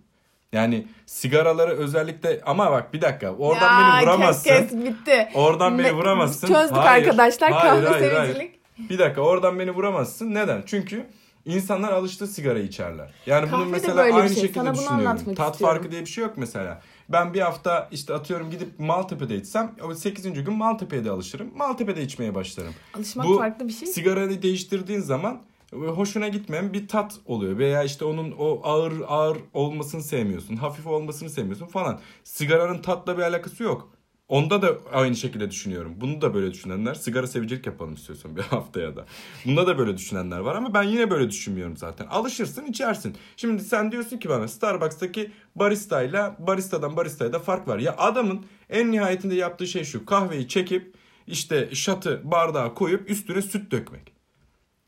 Yani 0.53 0.87
sigaraları 1.07 1.73
özellikle 1.73 2.41
ama 2.47 2.71
bak 2.71 2.95
bir 2.95 3.01
dakika 3.01 3.35
oradan 3.35 3.81
Ya, 3.81 3.95
beni 3.95 4.03
vuramazsın. 4.03 4.51
Kes, 4.51 4.71
kes 4.71 4.85
bitti. 4.85 5.29
Oradan 5.35 5.79
beni 5.79 5.93
vuramazsın. 5.93 6.47
Çözdük 6.49 6.77
Hayır, 6.77 7.07
arkadaşlar 7.07 7.53
hayır, 7.53 7.85
kahve 7.85 7.89
hayır, 7.89 8.13
hayır. 8.13 8.57
Bir 8.79 8.99
dakika 8.99 9.21
oradan 9.21 9.59
beni 9.59 9.71
vuramazsın. 9.71 10.35
Neden? 10.35 10.63
Çünkü 10.67 11.07
insanlar 11.45 11.93
alıştığı 11.93 12.27
sigara 12.27 12.59
içerler. 12.59 13.15
Yani 13.27 13.51
Kahve 13.51 13.61
bunun 13.61 13.69
mesela 13.73 14.03
aynı 14.03 14.29
şey. 14.29 14.43
şekilde 14.43 14.61
Sana 14.61 14.75
düşünüyorum. 14.75 15.35
Tat 15.35 15.53
istiyorum. 15.55 15.77
farkı 15.77 15.91
diye 15.91 16.01
bir 16.01 16.07
şey 16.07 16.25
yok 16.25 16.35
mesela. 16.37 16.83
Ben 17.09 17.35
bir 17.35 17.41
hafta 17.41 17.89
işte 17.93 18.15
atıyorum 18.15 18.51
gidip 18.51 18.79
Maltepe'de 18.79 19.37
içsem 19.37 19.75
o 19.85 19.95
8. 19.95 20.45
gün 20.45 20.55
Maltepe'ye 20.55 21.05
de 21.05 21.11
alışırım. 21.11 21.51
Maltepe'de 21.57 22.03
içmeye 22.03 22.35
başlarım. 22.35 22.75
Alışmak 22.95 23.27
Bu 23.27 23.39
farklı 23.39 23.69
bir 23.69 23.73
şey. 23.73 23.89
Sigarayı 23.89 24.43
değiştirdiğin 24.43 25.01
zaman 25.01 25.43
hoşuna 25.73 26.29
gitmeyen 26.29 26.73
bir 26.73 26.89
tat 26.89 27.15
oluyor 27.27 27.59
veya 27.59 27.83
işte 27.85 28.05
onun 28.05 28.35
o 28.39 28.61
ağır 28.65 28.93
ağır 29.09 29.39
olmasını 29.55 30.03
sevmiyorsun, 30.03 30.57
hafif 30.57 30.87
olmasını 30.87 31.31
sevmiyorsun 31.31 31.67
falan. 31.67 32.01
Sigaranın 32.25 32.83
tatla 32.83 33.19
bir 33.19 33.23
alakası 33.23 33.63
yok. 33.63 33.96
Onda 34.29 34.63
da 34.63 34.79
aynı 34.93 35.17
şekilde 35.17 35.51
düşünüyorum. 35.51 35.95
Bunu 35.97 36.21
da 36.21 36.35
böyle 36.35 36.53
düşünenler 36.53 36.95
sigara 36.95 37.27
sevicilik 37.27 37.67
yapalım 37.67 37.95
istiyorsun 37.95 38.37
bir 38.37 38.43
haftaya 38.43 38.97
da. 38.97 39.07
Bunda 39.45 39.67
da 39.67 39.79
böyle 39.79 39.97
düşünenler 39.97 40.39
var 40.39 40.55
ama 40.55 40.75
ben 40.75 40.83
yine 40.83 41.11
böyle 41.11 41.31
düşünmüyorum 41.31 41.77
zaten. 41.77 42.07
Alışırsın 42.07 42.67
içersin. 42.67 43.17
Şimdi 43.37 43.65
sen 43.65 43.93
diyorsun 43.93 44.19
ki 44.19 44.29
bana 44.29 44.49
Starbucks'taki 44.49 45.33
baristayla 45.57 46.37
baristadan 46.39 46.97
baristaya 46.97 47.33
da 47.33 47.39
fark 47.39 47.69
var. 47.69 47.79
Ya 47.79 47.97
adamın 47.97 48.47
en 48.71 48.93
nihayetinde 48.93 49.35
yaptığı 49.35 49.67
şey 49.67 49.85
şu. 49.85 50.07
Kahveyi 50.07 50.49
çekip 50.49 50.95
işte 51.27 51.75
şatı 51.75 52.21
bardağa 52.25 52.75
koyup 52.75 53.11
üstüne 53.11 53.43
süt 53.43 53.71
dökmek. 53.71 54.13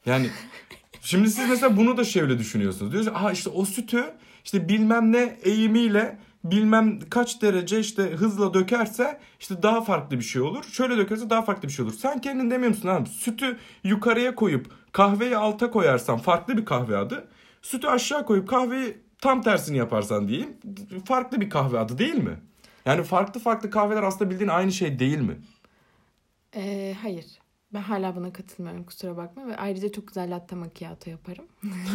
Yani 0.06 0.30
şimdi 1.00 1.30
siz 1.30 1.48
mesela 1.48 1.76
bunu 1.76 1.96
da 1.96 2.04
şöyle 2.04 2.38
düşünüyorsunuz. 2.38 2.92
Diyorsunuz 2.92 3.16
aha 3.16 3.32
işte 3.32 3.50
o 3.50 3.64
sütü 3.64 4.04
işte 4.44 4.68
bilmem 4.68 5.12
ne 5.12 5.38
eğimiyle 5.42 6.18
bilmem 6.44 7.00
kaç 7.10 7.42
derece 7.42 7.80
işte 7.80 8.02
hızla 8.02 8.54
dökerse 8.54 9.20
işte 9.40 9.62
daha 9.62 9.80
farklı 9.80 10.18
bir 10.18 10.24
şey 10.24 10.42
olur. 10.42 10.64
Şöyle 10.64 10.96
dökerse 10.96 11.30
daha 11.30 11.42
farklı 11.42 11.68
bir 11.68 11.72
şey 11.72 11.84
olur. 11.84 11.94
Sen 11.94 12.20
kendin 12.20 12.50
demiyor 12.50 12.70
musun 12.70 12.88
abi? 12.88 13.08
Sütü 13.08 13.56
yukarıya 13.84 14.34
koyup 14.34 14.66
kahveyi 14.92 15.36
alta 15.36 15.70
koyarsan 15.70 16.18
farklı 16.18 16.56
bir 16.56 16.64
kahve 16.64 16.96
adı. 16.96 17.28
Sütü 17.62 17.86
aşağı 17.86 18.26
koyup 18.26 18.48
kahveyi 18.48 18.98
tam 19.20 19.42
tersini 19.42 19.76
yaparsan 19.76 20.28
diyeyim 20.28 20.56
farklı 21.04 21.40
bir 21.40 21.50
kahve 21.50 21.78
adı 21.78 21.98
değil 21.98 22.24
mi? 22.24 22.36
Yani 22.86 23.02
farklı 23.02 23.40
farklı 23.40 23.70
kahveler 23.70 24.02
aslında 24.02 24.30
bildiğin 24.30 24.50
aynı 24.50 24.72
şey 24.72 24.98
değil 24.98 25.18
mi? 25.18 25.36
Ee, 26.56 26.96
hayır. 27.02 27.26
Ben 27.74 27.80
hala 27.80 28.16
buna 28.16 28.32
katılmıyorum 28.32 28.84
kusura 28.84 29.16
bakma 29.16 29.46
ve 29.46 29.56
ayrıca 29.56 29.92
çok 29.92 30.08
güzel 30.08 30.34
latte 30.34 30.56
macchiato 30.56 31.10
yaparım. 31.10 31.44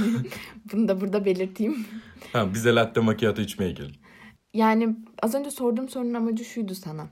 Bunu 0.73 0.87
da 0.87 1.01
burada 1.01 1.25
belirteyim. 1.25 1.85
Ha, 2.33 2.53
bize 2.53 2.75
latte 2.75 2.99
macchiato 2.99 3.41
içmeye 3.41 3.71
gelin. 3.71 3.95
Yani 4.53 4.95
az 5.21 5.35
önce 5.35 5.51
sorduğum 5.51 5.89
sorunun 5.89 6.13
amacı 6.13 6.45
şuydu 6.45 6.75
sana. 6.75 7.07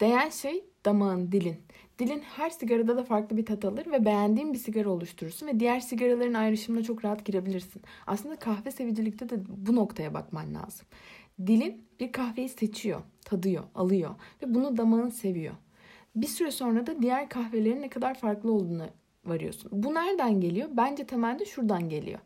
Değen 0.00 0.28
şey 0.30 0.64
damağın, 0.84 1.32
dilin. 1.32 1.56
Dilin 1.98 2.20
her 2.20 2.50
sigarada 2.50 2.96
da 2.96 3.04
farklı 3.04 3.36
bir 3.36 3.46
tat 3.46 3.64
alır 3.64 3.86
ve 3.86 4.04
beğendiğin 4.04 4.52
bir 4.52 4.58
sigara 4.58 4.90
oluşturursun 4.90 5.46
ve 5.46 5.60
diğer 5.60 5.80
sigaraların 5.80 6.34
ayrışımına 6.34 6.82
çok 6.82 7.04
rahat 7.04 7.24
girebilirsin. 7.24 7.82
Aslında 8.06 8.36
kahve 8.36 8.70
sevicilikte 8.70 9.28
de 9.28 9.34
bu 9.48 9.76
noktaya 9.76 10.14
bakman 10.14 10.54
lazım. 10.54 10.86
Dilin 11.46 11.84
bir 12.00 12.12
kahveyi 12.12 12.48
seçiyor, 12.48 13.00
tadıyor, 13.24 13.64
alıyor 13.74 14.14
ve 14.42 14.54
bunu 14.54 14.76
damağın 14.76 15.08
seviyor. 15.08 15.54
Bir 16.16 16.26
süre 16.26 16.50
sonra 16.50 16.86
da 16.86 17.02
diğer 17.02 17.28
kahvelerin 17.28 17.82
ne 17.82 17.88
kadar 17.88 18.14
farklı 18.14 18.52
olduğunu 18.52 18.86
varıyorsun. 19.24 19.70
Bu 19.74 19.94
nereden 19.94 20.40
geliyor? 20.40 20.68
Bence 20.72 21.04
temelde 21.06 21.44
şuradan 21.44 21.88
geliyor. 21.88 22.18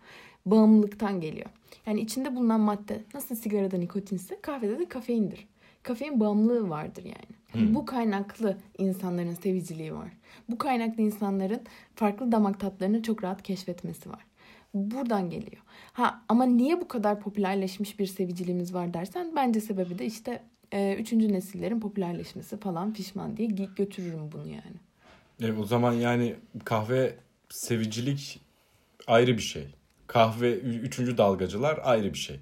Bağımlılıktan 0.47 1.21
geliyor. 1.21 1.47
Yani 1.87 2.01
içinde 2.01 2.37
bulunan 2.37 2.61
madde 2.61 3.03
nasıl 3.15 3.37
sigarada 3.37 3.77
nikotinse 3.77 4.41
kahvede 4.43 4.79
de 4.79 4.89
kafeindir. 4.89 5.47
Kafein 5.83 6.21
bağımlılığı 6.21 6.71
vardır 6.71 7.05
yani. 7.05 7.37
Hmm. 7.53 7.75
Bu 7.75 7.87
kaynaklı 7.87 8.57
insanların 8.79 9.35
seviciliği 9.35 9.95
var. 9.95 10.09
Bu 10.49 10.59
kaynaklı 10.59 11.03
insanların 11.03 11.61
farklı 11.95 12.33
damak 12.33 12.61
tatlarını 12.61 13.03
çok 13.03 13.25
rahat 13.25 13.43
keşfetmesi 13.43 14.11
var. 14.11 14.25
Buradan 14.75 15.31
geliyor. 15.31 15.63
Ha 15.93 16.23
ama 16.29 16.45
niye 16.45 16.81
bu 16.81 16.89
kadar 16.89 17.21
popülerleşmiş 17.21 17.99
bir 17.99 18.07
seviciliğimiz 18.07 18.75
var 18.75 18.95
dersen 18.95 19.33
bence 19.37 19.61
sebebi 19.61 19.99
de 19.99 20.07
işte 20.07 20.43
e, 20.73 20.95
üçüncü 20.95 21.33
nesillerin 21.33 21.81
popülerleşmesi 21.81 22.57
falan 22.57 22.93
pişman 22.93 23.37
diye 23.37 23.49
götürürüm 23.77 24.33
bunu 24.33 24.49
yani. 24.49 24.77
E, 25.41 25.59
o 25.59 25.65
zaman 25.65 25.93
yani 25.93 26.35
kahve 26.65 27.15
sevicilik 27.49 28.41
ayrı 29.07 29.37
bir 29.37 29.43
şey. 29.43 29.67
Kahve 30.07 30.55
üçüncü 30.59 31.19
dalgacılar 31.19 31.81
ayrı 31.83 32.13
bir 32.13 32.19
şey. 32.19 32.41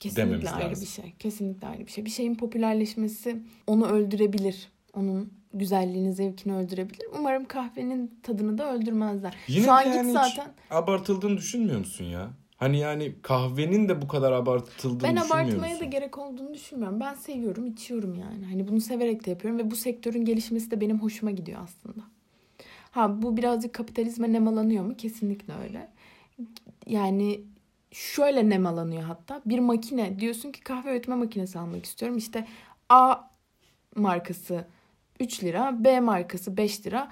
Kesinlikle 0.00 0.26
Dememiz 0.30 0.52
ayrı 0.52 0.70
lazım. 0.70 0.82
bir 0.84 0.88
şey. 0.90 1.14
Kesinlikle 1.18 1.66
ayrı 1.68 1.86
bir 1.86 1.90
şey. 1.90 2.04
Bir 2.04 2.10
şeyin 2.10 2.34
popülerleşmesi 2.34 3.36
onu 3.66 3.86
öldürebilir. 3.86 4.68
Onun 4.94 5.32
güzelliğini, 5.54 6.12
zevkini 6.12 6.54
öldürebilir. 6.56 7.06
Umarım 7.18 7.44
kahvenin 7.44 8.20
tadını 8.22 8.58
da 8.58 8.74
öldürmezler. 8.74 9.34
Yine 9.48 9.64
Şu 9.64 9.72
an 9.72 9.84
git 9.84 9.94
yani 9.94 10.06
hiç 10.08 10.12
zaten. 10.14 10.52
abartıldığını 10.70 11.36
düşünmüyor 11.36 11.78
musun 11.78 12.04
ya? 12.04 12.30
Hani 12.56 12.78
yani 12.78 13.14
kahvenin 13.22 13.88
de 13.88 14.02
bu 14.02 14.08
kadar 14.08 14.32
abartıldığını 14.32 15.02
Ben 15.02 15.16
düşünmüyor 15.16 15.40
abartmaya 15.46 15.68
musun? 15.74 15.80
da 15.80 15.84
gerek 15.90 16.18
olduğunu 16.18 16.54
düşünmüyorum. 16.54 17.00
Ben 17.00 17.14
seviyorum, 17.14 17.66
içiyorum 17.66 18.14
yani. 18.14 18.44
Hani 18.46 18.68
bunu 18.68 18.80
severek 18.80 19.26
de 19.26 19.30
yapıyorum 19.30 19.58
ve 19.60 19.70
bu 19.70 19.76
sektörün 19.76 20.24
gelişmesi 20.24 20.70
de 20.70 20.80
benim 20.80 20.98
hoşuma 21.02 21.30
gidiyor 21.30 21.60
aslında. 21.64 22.04
Ha 22.90 23.22
bu 23.22 23.36
birazcık 23.36 23.72
kapitalizme 23.72 24.32
nemalanıyor 24.32 24.84
mu? 24.84 24.96
Kesinlikle 24.96 25.54
öyle. 25.64 25.88
Yani 26.86 27.40
şöyle 27.92 28.48
nemalanıyor 28.48 29.02
hatta. 29.02 29.42
Bir 29.46 29.58
makine 29.58 30.18
diyorsun 30.18 30.52
ki 30.52 30.60
kahve 30.60 30.90
öğütme 30.90 31.14
makinesi 31.14 31.58
almak 31.58 31.84
istiyorum. 31.84 32.18
İşte 32.18 32.46
A 32.88 33.16
markası 33.96 34.64
3 35.20 35.44
lira, 35.44 35.84
B 35.84 36.00
markası 36.00 36.56
5 36.56 36.86
lira, 36.86 37.08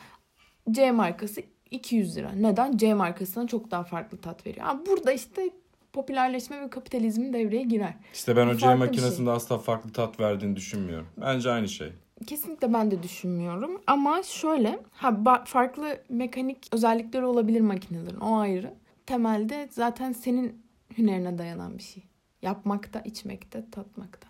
C 0.70 0.92
markası 0.92 1.42
200 1.70 2.16
lira. 2.16 2.32
Neden? 2.32 2.76
C 2.76 2.94
markasına 2.94 3.46
çok 3.46 3.70
daha 3.70 3.84
farklı 3.84 4.18
tat 4.18 4.46
veriyor. 4.46 4.66
Ha, 4.66 4.80
burada 4.86 5.12
işte 5.12 5.50
popülerleşme 5.92 6.60
ve 6.60 6.70
kapitalizmin 6.70 7.32
devreye 7.32 7.62
girer. 7.62 7.94
İşte 8.14 8.36
ben 8.36 8.46
o 8.46 8.56
C 8.56 8.74
makinesinde 8.74 9.30
asla 9.30 9.58
farklı 9.58 9.92
tat 9.92 10.20
verdiğini 10.20 10.56
düşünmüyorum. 10.56 11.06
Bence 11.16 11.50
aynı 11.50 11.68
şey. 11.68 11.92
Kesinlikle 12.26 12.72
ben 12.72 12.90
de 12.90 13.02
düşünmüyorum. 13.02 13.80
Ama 13.86 14.22
şöyle 14.22 14.78
ha 14.92 15.44
farklı 15.44 15.98
mekanik 16.08 16.58
özellikleri 16.72 17.24
olabilir 17.24 17.60
makinelerin 17.60 18.20
o 18.20 18.38
ayrı. 18.38 18.74
Temelde 19.06 19.68
zaten 19.70 20.12
senin 20.12 20.66
hünerine 20.98 21.38
dayanan 21.38 21.78
bir 21.78 21.82
şey. 21.82 22.02
Yapmakta, 22.42 23.00
içmekte, 23.00 23.70
tatmakta. 23.70 24.28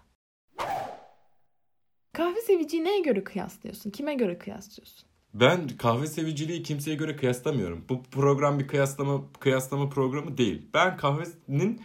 Kahve 2.12 2.40
seviciyi 2.40 2.85
neye 2.85 3.00
göre 3.00 3.24
kıyaslıyorsun? 3.24 3.90
Kime 3.90 4.14
göre 4.14 4.38
kıyaslıyorsun? 4.38 5.08
Ben 5.35 5.68
kahve 5.68 6.06
seviciliği 6.06 6.62
kimseye 6.62 6.96
göre 6.96 7.16
kıyaslamıyorum. 7.16 7.85
Bu 7.88 8.02
program 8.02 8.58
bir 8.58 8.68
kıyaslama 8.68 9.22
kıyaslama 9.40 9.88
programı 9.88 10.38
değil. 10.38 10.66
Ben 10.74 10.96
kahvenin 10.96 11.80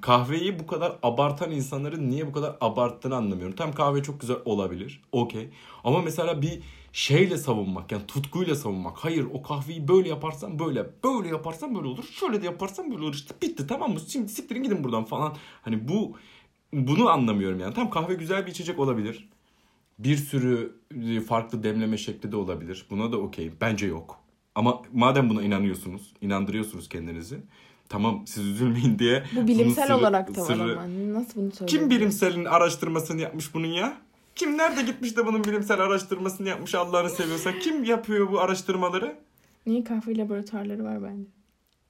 kahveyi 0.00 0.58
bu 0.58 0.66
kadar 0.66 0.98
abartan 1.02 1.50
insanların 1.50 2.10
niye 2.10 2.26
bu 2.26 2.32
kadar 2.32 2.56
abarttığını 2.60 3.16
anlamıyorum. 3.16 3.56
Tam 3.56 3.72
kahve 3.72 4.02
çok 4.02 4.20
güzel 4.20 4.36
olabilir. 4.44 5.02
Okey. 5.12 5.50
Ama 5.84 6.02
mesela 6.02 6.42
bir 6.42 6.62
şeyle 6.92 7.36
savunmak 7.36 7.92
yani 7.92 8.06
tutkuyla 8.06 8.54
savunmak. 8.54 8.96
Hayır 8.98 9.26
o 9.32 9.42
kahveyi 9.42 9.88
böyle 9.88 10.08
yaparsan 10.08 10.58
böyle. 10.58 10.86
Böyle 11.04 11.28
yaparsan 11.28 11.74
böyle 11.74 11.86
olur. 11.88 12.04
Şöyle 12.04 12.42
de 12.42 12.46
yaparsan 12.46 12.90
böyle 12.90 13.02
olur. 13.04 13.14
İşte 13.14 13.34
bitti 13.42 13.66
tamam 13.66 13.92
mı? 13.92 14.00
Şimdi 14.08 14.28
siktirin 14.32 14.62
gidin 14.62 14.84
buradan 14.84 15.04
falan. 15.04 15.34
Hani 15.62 15.88
bu 15.88 16.16
bunu 16.72 17.08
anlamıyorum 17.08 17.60
yani. 17.60 17.74
Tam 17.74 17.90
kahve 17.90 18.14
güzel 18.14 18.46
bir 18.46 18.50
içecek 18.50 18.78
olabilir. 18.78 19.28
Bir 19.98 20.16
sürü 20.16 20.76
e, 21.06 21.20
farklı 21.20 21.62
demleme 21.62 21.96
şekli 21.96 22.32
de 22.32 22.36
olabilir. 22.36 22.86
Buna 22.90 23.12
da 23.12 23.16
okey. 23.16 23.50
Bence 23.60 23.86
yok. 23.86 24.20
Ama 24.54 24.82
madem 24.92 25.30
buna 25.30 25.42
inanıyorsunuz, 25.42 26.12
inandırıyorsunuz 26.20 26.88
kendinizi. 26.88 27.38
Tamam 27.88 28.22
siz 28.26 28.46
üzülmeyin 28.46 28.98
diye. 28.98 29.24
Bu 29.36 29.46
bilimsel 29.48 29.86
sırrı- 29.86 29.96
olarak 29.98 30.36
da 30.36 30.40
var 30.40 30.46
sırrı- 30.46 30.72
ama. 30.78 30.82
Nasıl 31.20 31.40
bunu 31.40 31.50
söylüyorsun? 31.52 31.66
Kim 31.66 31.90
bilimselin 31.90 32.44
araştırmasını 32.44 33.20
yapmış 33.20 33.54
bunun 33.54 33.66
ya? 33.66 33.96
Kim 34.34 34.58
nerede 34.58 34.82
gitmiş 34.82 35.16
de 35.16 35.26
bunun 35.26 35.44
bilimsel 35.44 35.80
araştırmasını 35.80 36.48
yapmış 36.48 36.74
Allah'ını 36.74 37.10
seviyorsa? 37.10 37.58
Kim 37.58 37.84
yapıyor 37.84 38.32
bu 38.32 38.40
araştırmaları? 38.40 39.16
Niye 39.66 39.84
kahve 39.84 40.16
laboratuvarları 40.16 40.84
var 40.84 41.02
bence? 41.02 41.28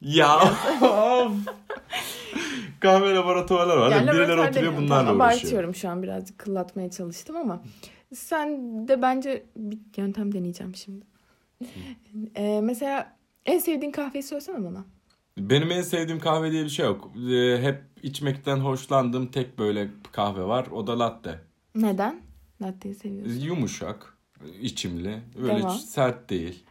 Ya 0.01 0.37
of. 0.83 1.33
Kahve 2.81 3.15
laboratuvarlar 3.15 3.77
var. 3.77 3.91
Yani 3.91 4.07
Birileri 4.11 4.41
oturuyor 4.41 4.77
bunlarla 4.77 5.03
uğraşıyor. 5.03 5.17
Abartıyorum 5.17 5.75
şu 5.75 5.89
an 5.89 6.03
birazcık 6.03 6.39
kıllatmaya 6.39 6.91
çalıştım 6.91 7.37
ama 7.37 7.63
sen 8.15 8.49
de 8.89 9.03
bence 9.03 9.45
bir 9.57 9.79
yöntem 9.97 10.35
deneyeceğim 10.35 10.75
şimdi. 10.75 11.05
Ee, 12.37 12.61
mesela 12.63 13.17
en 13.47 13.59
sevdiğin 13.59 13.93
kahveyi 13.93 14.23
söylesene 14.23 14.65
bana. 14.65 14.85
Benim 15.39 15.71
en 15.71 15.83
sevdiğim 15.83 16.21
kahve 16.21 16.53
diye 16.53 16.65
bir 16.65 16.69
şey 16.71 16.87
yok. 16.87 17.11
Ee, 17.31 17.59
hep 17.63 17.83
içmekten 18.03 18.57
hoşlandığım 18.57 19.27
tek 19.27 19.59
böyle 19.59 19.89
kahve 20.13 20.43
var. 20.45 20.67
O 20.73 20.87
da 20.87 20.99
latte. 20.99 21.39
Neden? 21.75 22.21
Latte'yi 22.63 22.95
seviyorsun. 22.95 23.41
Yumuşak, 23.41 24.15
içimli, 24.61 25.23
böyle 25.43 25.59
Devam. 25.59 25.79
sert 25.79 26.31
değil. 26.31 26.65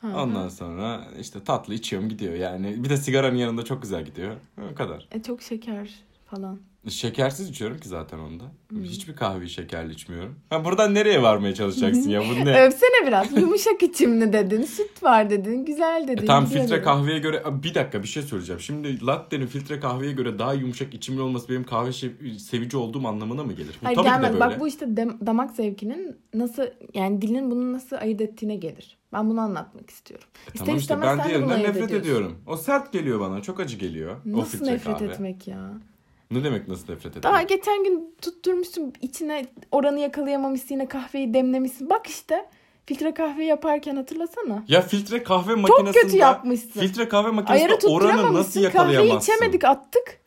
Ha, 0.00 0.22
Ondan 0.22 0.48
sonra 0.48 1.08
işte 1.20 1.44
tatlı 1.44 1.74
içiyorum 1.74 2.08
gidiyor 2.08 2.34
yani. 2.34 2.84
Bir 2.84 2.90
de 2.90 2.96
sigaranın 2.96 3.36
yanında 3.36 3.64
çok 3.64 3.82
güzel 3.82 4.04
gidiyor. 4.04 4.36
O 4.72 4.74
kadar. 4.74 5.08
E, 5.12 5.22
çok 5.22 5.42
şeker 5.42 5.94
falan. 6.26 6.60
Şekersiz 6.90 7.48
içiyorum 7.50 7.78
ki 7.78 7.88
zaten 7.88 8.18
onda. 8.18 8.44
Hiçbir 8.82 9.16
kahveyi 9.16 9.50
şekerli 9.50 9.92
içmiyorum. 9.92 10.34
Ha 10.50 10.64
buradan 10.64 10.94
nereye 10.94 11.22
varmaya 11.22 11.54
çalışacaksın 11.54 12.10
ya? 12.10 12.20
Bu 12.20 12.24
ne? 12.46 12.60
Övsene 12.62 13.06
biraz. 13.06 13.36
Yumuşak 13.36 13.82
içimli 13.82 14.32
dedin. 14.32 14.62
Süt 14.62 15.02
var 15.02 15.30
dedin. 15.30 15.64
Güzel 15.64 16.04
dedin. 16.08 16.22
E 16.22 16.26
tam 16.26 16.46
filtre 16.46 16.68
dedin. 16.70 16.84
kahveye 16.84 17.18
göre 17.18 17.42
bir 17.62 17.74
dakika 17.74 18.02
bir 18.02 18.08
şey 18.08 18.22
söyleyeceğim. 18.22 18.60
Şimdi 18.60 19.06
latte'nin 19.06 19.46
filtre 19.46 19.80
kahveye 19.80 20.12
göre 20.12 20.38
daha 20.38 20.54
yumuşak 20.54 20.94
içimli 20.94 21.20
olması 21.20 21.48
benim 21.48 21.64
kahve 21.64 21.92
sevici 22.38 22.76
olduğum 22.76 23.06
anlamına 23.08 23.44
mı 23.44 23.52
gelir? 23.52 23.78
Bu 23.82 23.86
Hayır 23.86 23.96
tabii 23.96 24.06
gelmez. 24.08 24.40
Bak 24.40 24.60
bu 24.60 24.68
işte 24.68 24.96
damak 25.26 25.50
zevkinin 25.50 26.16
nasıl 26.34 26.62
yani 26.94 27.22
dilin 27.22 27.50
bunu 27.50 27.72
nasıl 27.72 27.96
ayırt 27.96 28.20
ettiğine 28.20 28.56
gelir. 28.56 28.96
Ben 29.12 29.30
bunu 29.30 29.40
anlatmak 29.40 29.90
istiyorum. 29.90 30.26
İster 30.46 30.58
Tamam 30.66 30.78
işte 30.78 31.02
ben 31.02 31.24
diğerinden 31.28 31.58
nefret 31.58 31.76
ediyorsun. 31.76 31.96
ediyorum. 32.00 32.36
O 32.46 32.56
sert 32.56 32.92
geliyor 32.92 33.20
bana. 33.20 33.42
Çok 33.42 33.60
acı 33.60 33.76
geliyor. 33.76 34.16
o 34.34 34.38
Nasıl 34.38 34.58
filtre 34.58 34.72
nefret 34.72 34.98
kahve. 34.98 35.12
etmek 35.12 35.48
ya? 35.48 35.70
Ne 36.30 36.44
demek 36.44 36.68
nasıl 36.68 36.82
nefret 36.92 37.06
etmek? 37.06 37.22
Daha 37.22 37.42
geçen 37.42 37.84
gün 37.84 38.14
tutturmuşsun 38.22 38.92
içine 39.02 39.46
oranı 39.72 40.00
yakalayamamışsın 40.00 40.74
yine 40.74 40.88
kahveyi 40.88 41.34
demlemişsin. 41.34 41.90
Bak 41.90 42.06
işte 42.06 42.48
filtre 42.86 43.14
kahve 43.14 43.44
yaparken 43.44 43.96
hatırlasana. 43.96 44.64
Ya 44.68 44.82
filtre 44.82 45.22
kahve 45.22 45.54
makinesinde... 45.54 45.92
Çok 45.92 46.02
kötü 46.02 46.16
yapmışsın. 46.16 46.80
Filtre 46.80 47.08
kahve 47.08 47.30
makinesinde 47.30 47.72
oranı 47.72 47.78
nasıl 47.78 47.88
tutturamamışsın. 47.88 48.52
Kahveyi 48.52 48.64
yakalayamazsın? 48.64 49.32
içemedik 49.32 49.64
attık. 49.64 50.20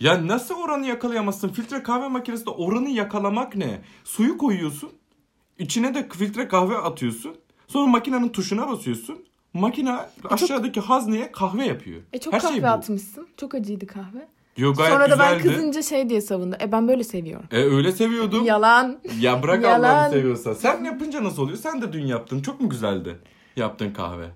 Ya 0.00 0.26
nasıl 0.26 0.54
oranı 0.54 0.86
yakalayamazsın? 0.86 1.48
Filtre 1.48 1.82
kahve 1.82 2.08
makinesinde 2.08 2.50
oranı 2.50 2.88
yakalamak 2.88 3.56
ne? 3.56 3.80
Suyu 4.04 4.38
koyuyorsun. 4.38 4.90
içine 5.58 5.94
de 5.94 6.08
filtre 6.08 6.48
kahve 6.48 6.76
atıyorsun. 6.76 7.36
Sonra 7.68 7.86
makinenin 7.86 8.28
tuşuna 8.28 8.68
basıyorsun. 8.68 9.24
Makine 9.54 9.96
aşağıdaki 10.30 10.80
hazneye 10.80 11.32
kahve 11.32 11.66
yapıyor. 11.66 12.02
E 12.12 12.18
çok 12.18 12.32
Her 12.32 12.40
kahve 12.40 12.52
şey 12.52 12.62
bu. 12.62 12.66
atmışsın. 12.66 13.28
Çok 13.36 13.54
acıydı 13.54 13.86
kahve. 13.86 14.28
Yo 14.58 14.74
gayet 14.74 14.92
Sonra 14.92 15.10
da 15.10 15.18
ben 15.18 15.38
güzeldi. 15.38 15.54
kızınca 15.56 15.82
şey 15.82 16.08
diye 16.08 16.20
savundu. 16.20 16.56
E 16.62 16.72
ben 16.72 16.88
böyle 16.88 17.04
seviyorum. 17.04 17.46
E 17.52 17.56
öyle 17.56 17.92
seviyordum. 17.92 18.44
Yalan. 18.44 18.98
Ya 19.20 19.42
bırak 19.42 19.62
Yalan. 19.62 19.80
Allah'ını 19.80 20.10
seviyorsa. 20.12 20.54
Sen 20.54 20.84
yapınca 20.84 21.24
nasıl 21.24 21.42
oluyor? 21.42 21.58
Sen 21.58 21.82
de 21.82 21.92
dün 21.92 22.06
yaptın. 22.06 22.42
Çok 22.42 22.60
mu 22.60 22.68
güzeldi 22.68 23.18
yaptığın 23.56 23.92
kahve? 23.92 24.26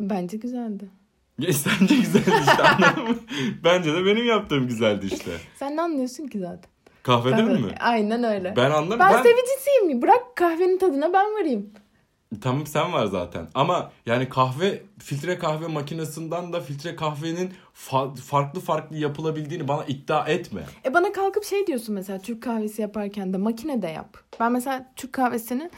Bence 0.00 0.36
güzeldi. 0.36 0.90
Ya 1.38 1.52
sence 1.52 1.96
güzeldi 1.96 2.30
işte 2.48 2.62
anladın 2.62 3.02
mı? 3.08 3.16
Bence 3.64 3.92
de 3.94 4.04
benim 4.06 4.26
yaptığım 4.26 4.66
güzeldi 4.68 5.06
işte. 5.12 5.30
Sen 5.58 5.76
ne 5.76 5.82
anlıyorsun 5.82 6.26
ki 6.26 6.38
zaten? 6.38 6.70
Kahveden 7.02 7.38
Kahve- 7.46 7.60
mi? 7.62 7.74
Aynen 7.80 8.24
öyle. 8.24 8.54
Ben 8.56 8.70
anlarım. 8.70 9.00
Ben, 9.00 9.12
Ben, 9.12 9.22
sevicisiyim. 9.22 10.02
Bırak 10.02 10.36
kahvenin 10.36 10.78
tadına 10.78 11.12
ben 11.12 11.26
varayım. 11.34 11.70
Tamam 12.40 12.66
sen 12.66 12.92
var 12.92 13.06
zaten. 13.06 13.48
Ama 13.54 13.92
yani 14.06 14.28
kahve 14.28 14.82
filtre 14.98 15.38
kahve 15.38 15.66
makinesinden 15.66 16.52
de 16.52 16.60
filtre 16.60 16.96
kahvenin 16.96 17.50
fa- 17.88 18.16
farklı 18.16 18.60
farklı 18.60 18.96
yapılabildiğini 18.96 19.68
bana 19.68 19.84
iddia 19.84 20.26
etme. 20.26 20.62
E 20.84 20.94
bana 20.94 21.12
kalkıp 21.12 21.44
şey 21.44 21.66
diyorsun 21.66 21.94
mesela 21.94 22.18
Türk 22.18 22.42
kahvesi 22.42 22.82
yaparken 22.82 23.32
de 23.32 23.36
makinede 23.36 23.86
yap. 23.88 24.16
Ben 24.40 24.52
mesela 24.52 24.92
Türk 24.96 25.12
kahvesini 25.12 25.70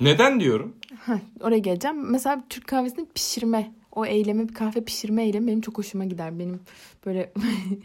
Neden 0.00 0.40
diyorum? 0.40 0.76
Heh, 1.06 1.18
oraya 1.40 1.58
geleceğim. 1.58 2.10
Mesela 2.10 2.44
Türk 2.48 2.66
kahvesini 2.66 3.06
pişirme. 3.14 3.72
O 3.92 4.06
eylemi, 4.06 4.48
bir 4.48 4.54
kahve 4.54 4.84
pişirme 4.84 5.24
eylemi 5.24 5.46
benim 5.46 5.60
çok 5.60 5.78
hoşuma 5.78 6.04
gider. 6.04 6.38
Benim 6.38 6.60
böyle 7.06 7.32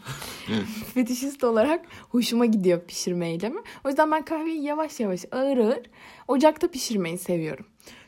fetişist 0.93 1.43
olarak 1.43 1.85
hoşuma 2.09 2.45
gidiyor 2.45 2.81
pişirme 2.87 3.29
eylemi. 3.29 3.61
O 3.85 3.89
yüzden 3.89 4.11
ben 4.11 4.25
kahveyi 4.25 4.63
yavaş 4.63 4.99
yavaş 4.99 5.25
ağır 5.31 5.57
ağır 5.57 5.79
ocakta 6.27 6.67
pişirmeyi 6.67 7.17
seviyorum. 7.17 7.65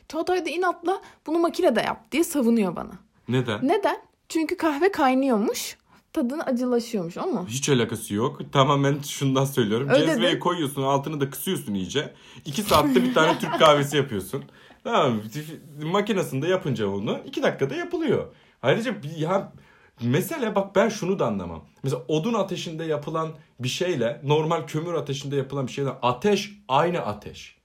Çağatay 0.08 0.46
da 0.46 0.50
inatla 0.50 1.00
bunu 1.26 1.38
makinede 1.38 1.80
yap 1.80 2.12
diye 2.12 2.24
savunuyor 2.24 2.76
bana. 2.76 2.92
Neden? 3.28 3.68
Neden? 3.68 3.96
Çünkü 4.28 4.56
kahve 4.56 4.92
kaynıyormuş. 4.92 5.76
Tadını 6.12 6.42
acılaşıyormuş 6.42 7.16
ama. 7.16 7.48
Hiç 7.48 7.68
alakası 7.68 8.14
yok. 8.14 8.40
Tamamen 8.52 8.98
şundan 9.02 9.44
söylüyorum. 9.44 9.88
Öyle 9.88 10.06
Cezveye 10.06 10.32
de. 10.32 10.38
koyuyorsun 10.38 10.82
altını 10.82 11.20
da 11.20 11.30
kısıyorsun 11.30 11.74
iyice. 11.74 12.14
İki 12.44 12.62
saatte 12.62 13.02
bir 13.04 13.14
tane 13.14 13.38
Türk 13.38 13.58
kahvesi 13.58 13.96
yapıyorsun. 13.96 14.44
Tamam? 14.84 15.20
Makinesinde 15.82 16.48
yapınca 16.48 16.88
onu 16.88 17.18
iki 17.26 17.42
dakikada 17.42 17.74
yapılıyor. 17.74 18.26
Ayrıca 18.62 18.94
ya 19.16 19.52
mesele 20.02 20.54
bak 20.54 20.76
ben 20.76 20.88
şunu 20.88 21.18
da 21.18 21.26
anlamam. 21.26 21.64
Mesela 21.82 22.02
odun 22.08 22.34
ateşinde 22.34 22.84
yapılan 22.84 23.28
bir 23.60 23.68
şeyle 23.68 24.20
normal 24.24 24.66
kömür 24.66 24.94
ateşinde 24.94 25.36
yapılan 25.36 25.66
bir 25.66 25.72
şeyle 25.72 25.90
ateş 25.90 26.52
aynı 26.68 27.00
ateş. 27.00 27.56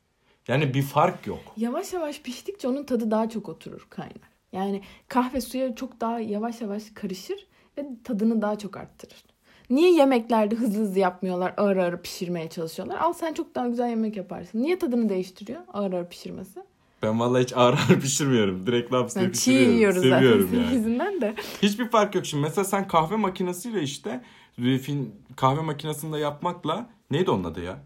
Yani 0.48 0.74
bir 0.74 0.82
fark 0.82 1.28
yok. 1.28 1.40
Yavaş 1.58 1.94
yavaş 1.94 2.22
piştikçe 2.22 2.68
onun 2.68 2.84
tadı 2.84 3.12
daha 3.12 3.30
çok 3.30 3.50
oturur 3.50 3.88
kaynar. 3.90 4.30
Yani 4.52 4.82
kahve 5.08 5.42
suya 5.42 5.76
çok 5.76 6.02
daha 6.02 6.20
yavaş 6.20 6.62
yavaş 6.62 6.84
karışır 6.94 7.48
ve 7.78 7.86
tadını 8.04 8.42
daha 8.42 8.58
çok 8.58 8.78
arttırır. 8.78 9.24
Niye 9.70 9.94
yemeklerde 9.94 10.56
hızlı 10.56 10.80
hızlı 10.82 11.00
yapmıyorlar, 11.00 11.54
ağır 11.58 11.78
ağır 11.78 12.02
pişirmeye 12.02 12.50
çalışıyorlar? 12.50 12.98
Al 12.98 13.14
sen 13.14 13.34
çok 13.34 13.56
daha 13.56 13.68
güzel 13.68 13.90
yemek 13.90 14.18
yaparsın. 14.18 14.62
Niye 14.64 14.80
tadını 14.80 15.10
değiştiriyor 15.10 15.62
ağır 15.74 15.94
ağır 15.94 16.10
pişirmesi? 16.10 16.60
Ben 17.04 17.20
vallahi 17.20 17.44
hiç 17.44 17.54
ağır 17.58 17.74
ağır 17.74 18.00
pişirmiyorum. 18.02 18.68
Direkt 18.68 18.94
laps 18.94 19.16
diye 19.16 19.24
Yani 19.26 19.34
çiğ 19.34 19.40
pişiriyorum. 19.40 19.76
yiyoruz 19.76 20.02
Seviyorum 20.02 20.48
zaten 20.50 20.64
yani. 20.64 20.76
yüzünden 20.76 21.22
de. 21.22 21.36
Hiçbir 21.62 21.90
fark 21.90 22.16
yok 22.16 22.26
şimdi. 22.26 22.42
Mesela 22.44 22.66
sen 22.66 22.88
kahve 22.88 23.16
makinesiyle 23.16 23.82
işte 23.82 24.24
refin 24.60 25.16
kahve 25.36 25.62
makinesinde 25.62 26.18
yapmakla 26.18 26.90
neydi 27.12 27.32
onun 27.32 27.44
adı 27.44 27.62
ya? 27.64 27.80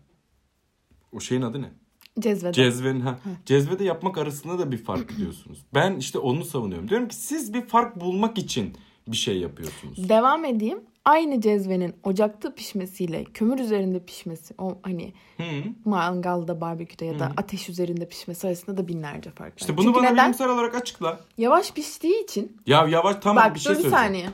O 1.12 1.20
şeyin 1.20 1.42
adı 1.42 1.62
ne? 1.62 1.72
Cezvede. 2.20 2.54
Cezvenin 2.54 3.00
ha. 3.00 3.20
Cezvede 3.46 3.84
yapmak 3.84 4.18
arasında 4.18 4.60
da 4.60 4.72
bir 4.72 4.78
fark 4.78 5.18
diyorsunuz. 5.18 5.60
Ben 5.74 5.96
işte 5.96 6.20
onu 6.20 6.46
savunuyorum. 6.46 6.90
Diyorum 6.90 7.08
ki 7.08 7.16
siz 7.16 7.54
bir 7.54 7.62
fark 7.62 8.00
bulmak 8.02 8.38
için 8.38 8.74
bir 9.08 9.18
şey 9.18 9.38
yapıyorsunuz. 9.40 10.10
Devam 10.10 10.46
edeyim. 10.46 10.80
Aynı 11.06 11.42
cezvenin 11.42 11.94
ocakta 12.04 12.56
pişmesiyle 12.56 13.24
kömür 13.24 13.60
üzerinde 13.60 14.00
pişmesi, 14.06 14.54
o 14.58 14.78
hani 14.82 15.14
Hı. 15.38 15.44
mangalda, 15.86 16.62
barbeküde 16.62 17.06
ya 17.06 17.20
da 17.20 17.32
ateş 17.38 17.70
üzerinde 17.70 18.08
pişmesi 18.08 18.48
arasında 18.48 18.78
da 18.78 18.88
binlerce 18.88 19.30
fark 19.32 19.52
var. 19.54 19.58
İşte 19.60 19.78
bunu 19.78 19.86
Çünkü 19.86 20.00
bana 20.00 20.10
neden? 20.10 20.26
bilimsel 20.26 20.50
olarak 20.50 20.76
açıkla. 20.76 21.20
Yavaş 21.38 21.74
piştiği 21.74 22.24
için 22.24 22.58
Ya 22.68 22.88
yavaş 22.88 23.16
tamam 23.22 23.46
Bak 23.46 23.56
bir 23.56 23.60
şey 23.60 23.74
dur 23.74 23.78
bir 23.78 23.84
söyleyeceğim. 23.84 24.08
saniye. 24.08 24.30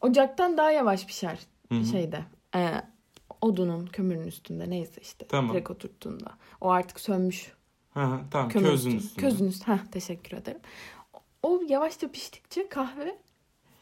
Ocaktan 0.00 0.56
daha 0.56 0.70
yavaş 0.70 1.06
pişer 1.06 1.38
Hı 1.72 1.74
hı. 1.78 1.84
şeyde. 1.84 2.20
E, 2.56 2.70
odunun, 3.44 3.86
kömürün 3.86 4.26
üstünde 4.26 4.70
neyse 4.70 5.00
işte. 5.02 5.26
Tamam. 5.28 5.52
Direkt 5.54 5.70
oturttuğunda. 5.70 6.30
O 6.60 6.70
artık 6.70 7.00
sönmüş. 7.00 7.52
Hı, 7.94 8.20
tamam 8.30 8.48
Kömür 8.48 8.70
közün 8.70 8.96
üstünde. 8.96 9.20
Közün 9.28 9.46
üstünde. 9.46 9.72
Heh, 9.76 9.84
teşekkür 9.92 10.36
ederim. 10.36 10.60
O 11.42 11.60
yavaşça 11.68 12.10
piştikçe 12.10 12.68
kahve 12.68 13.18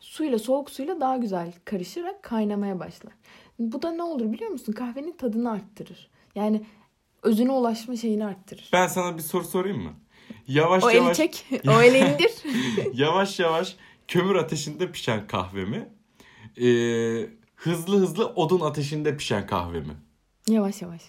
suyla, 0.00 0.38
soğuk 0.38 0.70
suyla 0.70 1.00
daha 1.00 1.16
güzel 1.16 1.52
karışarak 1.64 2.22
kaynamaya 2.22 2.80
başlar. 2.80 3.12
Bu 3.58 3.82
da 3.82 3.90
ne 3.90 4.02
olur 4.02 4.32
biliyor 4.32 4.50
musun? 4.50 4.72
Kahvenin 4.72 5.12
tadını 5.12 5.50
arttırır. 5.50 6.10
Yani 6.34 6.64
özüne 7.22 7.52
ulaşma 7.52 7.96
şeyini 7.96 8.24
arttırır. 8.26 8.68
Ben 8.72 8.86
sana 8.86 9.16
bir 9.16 9.22
soru 9.22 9.44
sorayım 9.44 9.82
mı? 9.82 9.92
Yavaş 10.48 10.84
o 10.84 10.90
eli 10.90 10.96
yavaş 10.96 11.16
çek, 11.16 11.46
o 11.68 11.82
eli 11.82 11.98
indir. 12.14 12.32
yavaş 12.94 13.40
yavaş 13.40 13.76
kömür 14.08 14.34
ateşinde 14.36 14.92
pişen 14.92 15.26
kahve 15.26 15.64
mi? 15.64 15.88
Ee, 16.56 17.41
hızlı 17.64 17.96
hızlı 17.98 18.26
odun 18.26 18.60
ateşinde 18.60 19.16
pişen 19.16 19.46
kahve 19.46 19.80
mi? 19.80 19.94
yavaş 20.48 20.82
yavaş. 20.82 21.02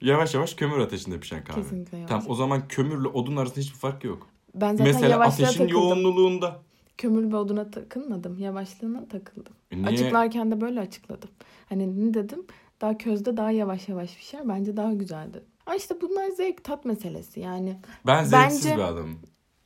Yavaş 0.00 0.34
yavaş 0.34 0.54
kömür 0.54 0.78
ateşinde 0.78 1.20
pişen 1.20 1.44
kahve. 1.44 1.62
Kesinlikle 1.62 1.98
yavaş. 1.98 2.08
Tamam 2.10 2.24
o 2.28 2.34
zaman 2.34 2.68
kömürle 2.68 3.08
odun 3.08 3.36
arasında 3.36 3.60
hiçbir 3.60 3.78
fark 3.78 4.04
yok. 4.04 4.26
Ben 4.54 4.76
zaten 4.76 4.86
Mesela 4.94 5.20
ateşin 5.20 5.44
takıldım. 5.44 5.68
yoğunluğunda. 5.68 6.62
kömür 6.98 7.32
ve 7.32 7.36
oduna 7.36 7.70
takılmadım. 7.70 8.38
Yavaşlığına 8.38 9.08
takıldım. 9.08 9.52
E 9.70 9.76
niye? 9.76 9.86
Açıklarken 9.86 10.50
de 10.50 10.60
böyle 10.60 10.80
açıkladım. 10.80 11.30
Hani 11.68 12.10
ne 12.10 12.14
dedim? 12.14 12.46
Daha 12.80 12.98
közde 12.98 13.36
daha 13.36 13.50
yavaş 13.50 13.88
yavaş 13.88 14.16
pişer. 14.16 14.48
Bence 14.48 14.76
daha 14.76 14.92
güzeldi. 14.92 15.42
Ama 15.66 15.76
işte 15.76 15.94
bunlar 16.00 16.28
zevk 16.30 16.64
tat 16.64 16.84
meselesi. 16.84 17.40
Yani 17.40 17.78
Ben 18.06 18.24
zevksiz 18.24 18.64
Bence- 18.66 18.76
bir 18.76 18.82
adamım. 18.82 19.18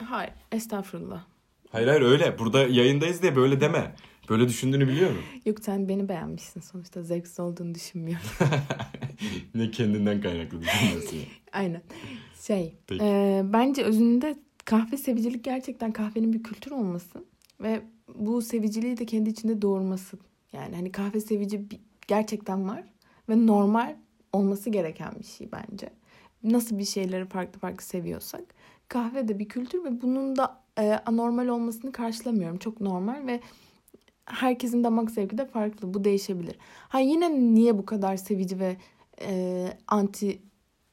hayır 0.04 0.32
estağfurullah. 0.52 1.24
Hayır 1.70 1.88
hayır 1.88 2.00
öyle. 2.02 2.38
Burada 2.38 2.66
yayındayız 2.66 3.22
diye 3.22 3.37
böyle 3.37 3.61
deme. 3.61 3.94
Böyle 4.28 4.48
düşündüğünü 4.48 4.88
biliyorum. 4.88 5.22
Yok 5.46 5.58
sen 5.62 5.88
beni 5.88 6.08
beğenmişsin 6.08 6.60
sonuçta. 6.60 7.02
Zevksiz 7.02 7.40
olduğunu 7.40 7.74
düşünmüyorum. 7.74 8.26
ne 9.54 9.70
kendinden 9.70 10.20
kaynaklı 10.20 10.60
düşünüyorsun. 10.62 11.18
Aynen. 11.52 11.82
Şey 12.40 12.74
Peki. 12.86 13.04
e, 13.04 13.42
bence 13.52 13.82
özünde 13.82 14.36
kahve 14.64 14.96
sevicilik 14.96 15.44
gerçekten 15.44 15.92
kahvenin 15.92 16.32
bir 16.32 16.42
kültür 16.42 16.70
olması. 16.70 17.24
Ve 17.60 17.80
bu 18.14 18.42
seviciliği 18.42 18.96
de 18.96 19.06
kendi 19.06 19.30
içinde 19.30 19.62
doğurması. 19.62 20.18
Yani 20.52 20.76
hani 20.76 20.92
kahve 20.92 21.20
sevici 21.20 21.70
bir- 21.70 21.80
gerçekten 22.08 22.68
var. 22.68 22.84
Ve 23.28 23.46
normal 23.46 23.96
olması 24.32 24.70
gereken 24.70 25.12
bir 25.18 25.24
şey 25.24 25.48
bence. 25.52 25.90
Nasıl 26.42 26.78
bir 26.78 26.84
şeyleri 26.84 27.24
farklı 27.26 27.60
farklı 27.60 27.84
seviyorsak. 27.84 28.42
Kahve 28.88 29.28
de 29.28 29.38
bir 29.38 29.48
kültür 29.48 29.84
ve 29.84 30.00
bunun 30.02 30.36
da 30.36 30.60
e, 30.78 30.82
anormal 31.06 31.46
olmasını 31.48 31.92
karşılamıyorum. 31.92 32.58
Çok 32.58 32.80
normal 32.80 33.26
ve 33.26 33.40
herkesin 34.26 34.84
damak 34.84 35.10
zevki 35.10 35.38
de 35.38 35.46
farklı. 35.46 35.94
Bu 35.94 36.04
değişebilir. 36.04 36.56
Ha 36.88 36.98
yine 36.98 37.54
niye 37.54 37.78
bu 37.78 37.86
kadar 37.86 38.16
sevici 38.16 38.58
ve 38.58 38.76
e, 39.20 39.68
anti 39.88 40.38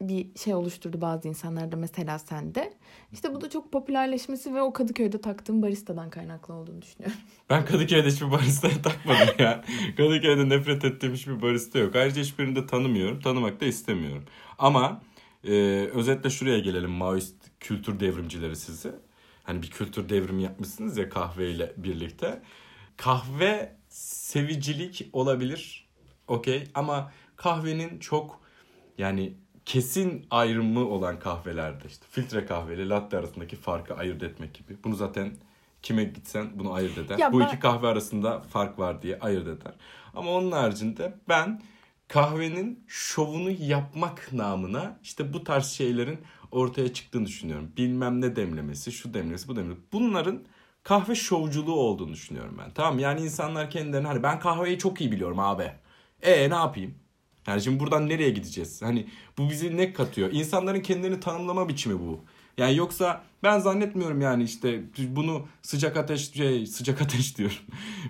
bir 0.02 0.40
şey 0.40 0.54
oluşturdu 0.54 1.02
bazı 1.02 1.28
insanlarda 1.28 1.76
mesela 1.76 2.20
sende. 2.20 2.74
İşte 3.12 3.36
bu 3.36 3.42
da 3.42 3.50
çok 3.50 3.72
popülerleşmesi 3.72 4.54
ve 4.54 4.62
o 4.62 4.74
Kadıköy'de 4.74 5.22
taktığım 5.22 5.62
baristadan 5.62 6.10
kaynaklı 6.10 6.54
olduğunu 6.54 6.82
düşünüyorum. 6.82 7.18
Ben 7.50 7.66
Kadıköy'de 7.66 8.08
hiçbir 8.08 8.32
baristaya 8.32 8.82
takmadım 8.82 9.36
ya. 9.40 9.64
Kadıköy'de 9.98 10.50
nefret 10.50 10.86
ettiğim 10.86 11.14
hiçbir 11.14 11.42
barista 11.42 11.80
yok. 11.80 11.96
Ayrıca 11.96 12.22
hiçbirini 12.22 12.56
de 12.56 12.66
tanımıyorum. 12.66 13.20
Tanımak 13.20 13.62
da 13.62 13.66
istemiyorum. 13.66 14.24
Ama 14.60 15.02
e, 15.44 15.52
özetle 15.94 16.30
şuraya 16.30 16.60
gelelim 16.60 16.92
Maoist 16.92 17.36
kültür 17.60 18.00
devrimcileri 18.00 18.56
sizi. 18.56 18.92
Hani 19.44 19.62
bir 19.62 19.70
kültür 19.70 20.10
devrimi 20.10 20.44
yapmışsınız 20.44 20.98
ya 20.98 21.10
kahveyle 21.10 21.74
birlikte. 21.78 22.42
Kahve 22.98 23.76
sevicilik 23.90 25.10
olabilir. 25.14 25.88
Okey 26.28 26.68
ama 26.74 27.12
kahvenin 27.36 28.00
çok 28.00 28.42
yani 28.98 29.34
kesin 29.66 30.26
ayrımı 30.30 30.88
olan 30.90 31.20
kahvelerde 31.20 31.88
işte 31.88 32.06
filtre 32.12 32.46
kahve 32.46 32.76
ile 32.76 32.90
latte 32.90 33.18
arasındaki 33.18 33.56
farkı 33.56 33.94
ayırt 33.96 34.24
etmek 34.24 34.54
gibi. 34.54 34.78
Bunu 34.84 34.96
zaten 34.96 35.34
kime 35.82 36.04
gitsen 36.04 36.60
bunu 36.60 36.74
ayırt 36.74 36.98
eder. 36.98 37.18
Ya 37.18 37.32
Bu 37.34 37.40
ben- 37.40 37.48
iki 37.48 37.60
kahve 37.60 37.88
arasında 37.88 38.42
fark 38.42 38.80
var 38.80 39.02
diye 39.02 39.20
ayırt 39.20 39.48
eder. 39.48 39.74
Ama 40.16 40.32
onun 40.32 40.52
haricinde 40.52 41.16
ben 41.30 41.62
kahvenin 42.08 42.84
şovunu 42.88 43.52
yapmak 43.52 44.34
namına 44.34 45.00
işte 45.04 45.34
bu 45.34 45.44
tarz 45.44 45.66
şeylerin 45.66 46.20
ortaya 46.52 46.94
çıktığını 46.94 47.26
düşünüyorum. 47.26 47.72
Bilmem 47.78 48.22
ne 48.22 48.36
demlemesi, 48.36 48.92
şu 48.92 49.14
demlemesi, 49.14 49.48
bu 49.48 49.56
demlemesi. 49.56 49.82
Bunların 49.92 50.44
kahve 50.84 51.16
şovculuğu 51.16 51.76
olduğunu 51.76 52.14
düşünüyorum 52.14 52.56
ben. 52.60 52.72
Tamam 52.74 53.00
yani 53.00 53.22
insanlar 53.22 53.70
kendilerini 53.70 54.08
hani 54.08 54.24
ben 54.24 54.40
kahveyi 54.40 54.80
çok 54.80 55.02
iyi 55.02 55.12
biliyorum 55.12 55.40
abi. 55.40 55.72
E 56.22 56.50
ne 56.50 56.56
yapayım? 56.56 56.96
Yani 57.48 57.62
şimdi 57.62 57.80
buradan 57.80 58.10
nereye 58.10 58.30
gideceğiz? 58.30 58.82
Hani 58.82 59.08
bu 59.38 59.50
bizi 59.50 59.78
ne 59.78 59.94
katıyor? 59.94 60.32
İnsanların 60.32 60.82
kendilerini 60.82 61.20
tanımlama 61.20 61.70
biçimi 61.70 62.00
bu. 62.00 62.20
Yani 62.58 62.76
yoksa 62.76 63.24
ben 63.44 63.60
zannetmiyorum 63.60 64.22
yani 64.22 64.44
işte 64.44 64.84
bunu 65.10 65.48
sıcak 65.62 65.98
ateş 65.98 66.34
şey, 66.34 66.66
sıcak 66.68 67.02
ateş 67.02 67.38
diyorum. 67.38 67.58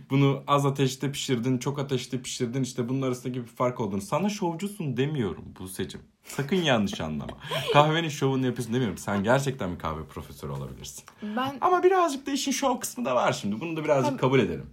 Bunu 0.10 0.44
az 0.48 0.66
ateşte 0.66 1.12
pişirdin, 1.12 1.58
çok 1.58 1.80
ateşte 1.80 2.22
pişirdin 2.22 2.64
işte 2.64 2.90
bunun 2.90 3.02
arasındaki 3.02 3.42
bir 3.42 3.48
fark 3.48 3.80
olduğunu. 3.80 4.02
Sana 4.02 4.30
şovcusun 4.30 4.98
demiyorum 4.98 5.46
Buse'cim. 5.60 6.02
Sakın 6.24 6.56
yanlış 6.56 7.02
anlama. 7.02 7.34
Kahvenin 7.74 8.10
şovunu 8.10 8.46
yapıyorsun 8.46 8.74
demiyorum. 8.74 8.98
Sen 8.98 9.24
gerçekten 9.24 9.74
bir 9.74 9.80
kahve 9.80 10.04
profesörü 10.06 10.52
olabilirsin. 10.52 11.04
Ben 11.38 11.56
Ama 11.62 11.84
birazcık 11.84 12.28
da 12.28 12.32
işin 12.32 12.52
şov 12.52 12.80
kısmı 12.80 13.06
da 13.06 13.16
var 13.16 13.34
şimdi. 13.34 13.60
Bunu 13.62 13.78
da 13.78 13.84
birazcık 13.84 14.12
Tabii. 14.12 14.22
kabul 14.22 14.40
edelim. 14.40 14.70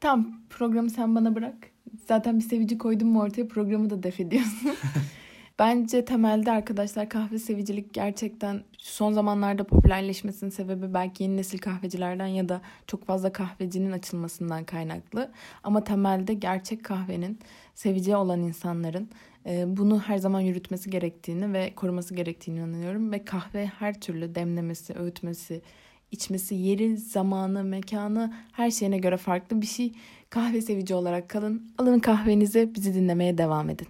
tam 0.00 0.40
programı 0.50 0.90
sen 0.90 1.14
bana 1.14 1.34
bırak. 1.34 1.54
Zaten 2.08 2.38
bir 2.38 2.44
sevici 2.44 2.78
koydum 2.78 3.08
mu 3.08 3.20
ortaya 3.22 3.48
programı 3.48 3.90
da 3.90 4.02
def 4.02 4.20
ediyorsun. 4.20 4.70
Bence 5.58 6.04
temelde 6.04 6.50
arkadaşlar 6.50 7.08
kahve 7.08 7.38
sevicilik 7.38 7.94
gerçekten 7.94 8.64
son 8.78 9.12
zamanlarda 9.12 9.64
popülerleşmesinin 9.64 10.50
sebebi 10.50 10.94
belki 10.94 11.22
yeni 11.22 11.36
nesil 11.36 11.58
kahvecilerden 11.58 12.26
ya 12.26 12.48
da 12.48 12.60
çok 12.86 13.06
fazla 13.06 13.32
kahvecinin 13.32 13.92
açılmasından 13.92 14.64
kaynaklı. 14.64 15.32
Ama 15.64 15.84
temelde 15.84 16.34
gerçek 16.34 16.84
kahvenin 16.84 17.38
sevici 17.80 18.16
olan 18.16 18.40
insanların 18.40 19.08
e, 19.46 19.76
bunu 19.76 20.00
her 20.00 20.18
zaman 20.18 20.40
yürütmesi 20.40 20.90
gerektiğini 20.90 21.52
ve 21.52 21.74
koruması 21.74 22.14
gerektiğini 22.14 22.58
inanıyorum. 22.58 23.12
Ve 23.12 23.24
kahve 23.24 23.66
her 23.66 24.00
türlü 24.00 24.34
demlemesi, 24.34 24.94
öğütmesi, 24.94 25.62
içmesi, 26.10 26.54
yeri, 26.54 26.96
zamanı, 26.96 27.64
mekanı 27.64 28.34
her 28.52 28.70
şeyine 28.70 28.98
göre 28.98 29.16
farklı 29.16 29.62
bir 29.62 29.66
şey. 29.66 29.92
Kahve 30.30 30.60
sevici 30.60 30.94
olarak 30.94 31.28
kalın. 31.28 31.72
Alın 31.78 31.98
kahvenizi 31.98 32.74
bizi 32.74 32.94
dinlemeye 32.94 33.38
devam 33.38 33.70
edin. 33.70 33.88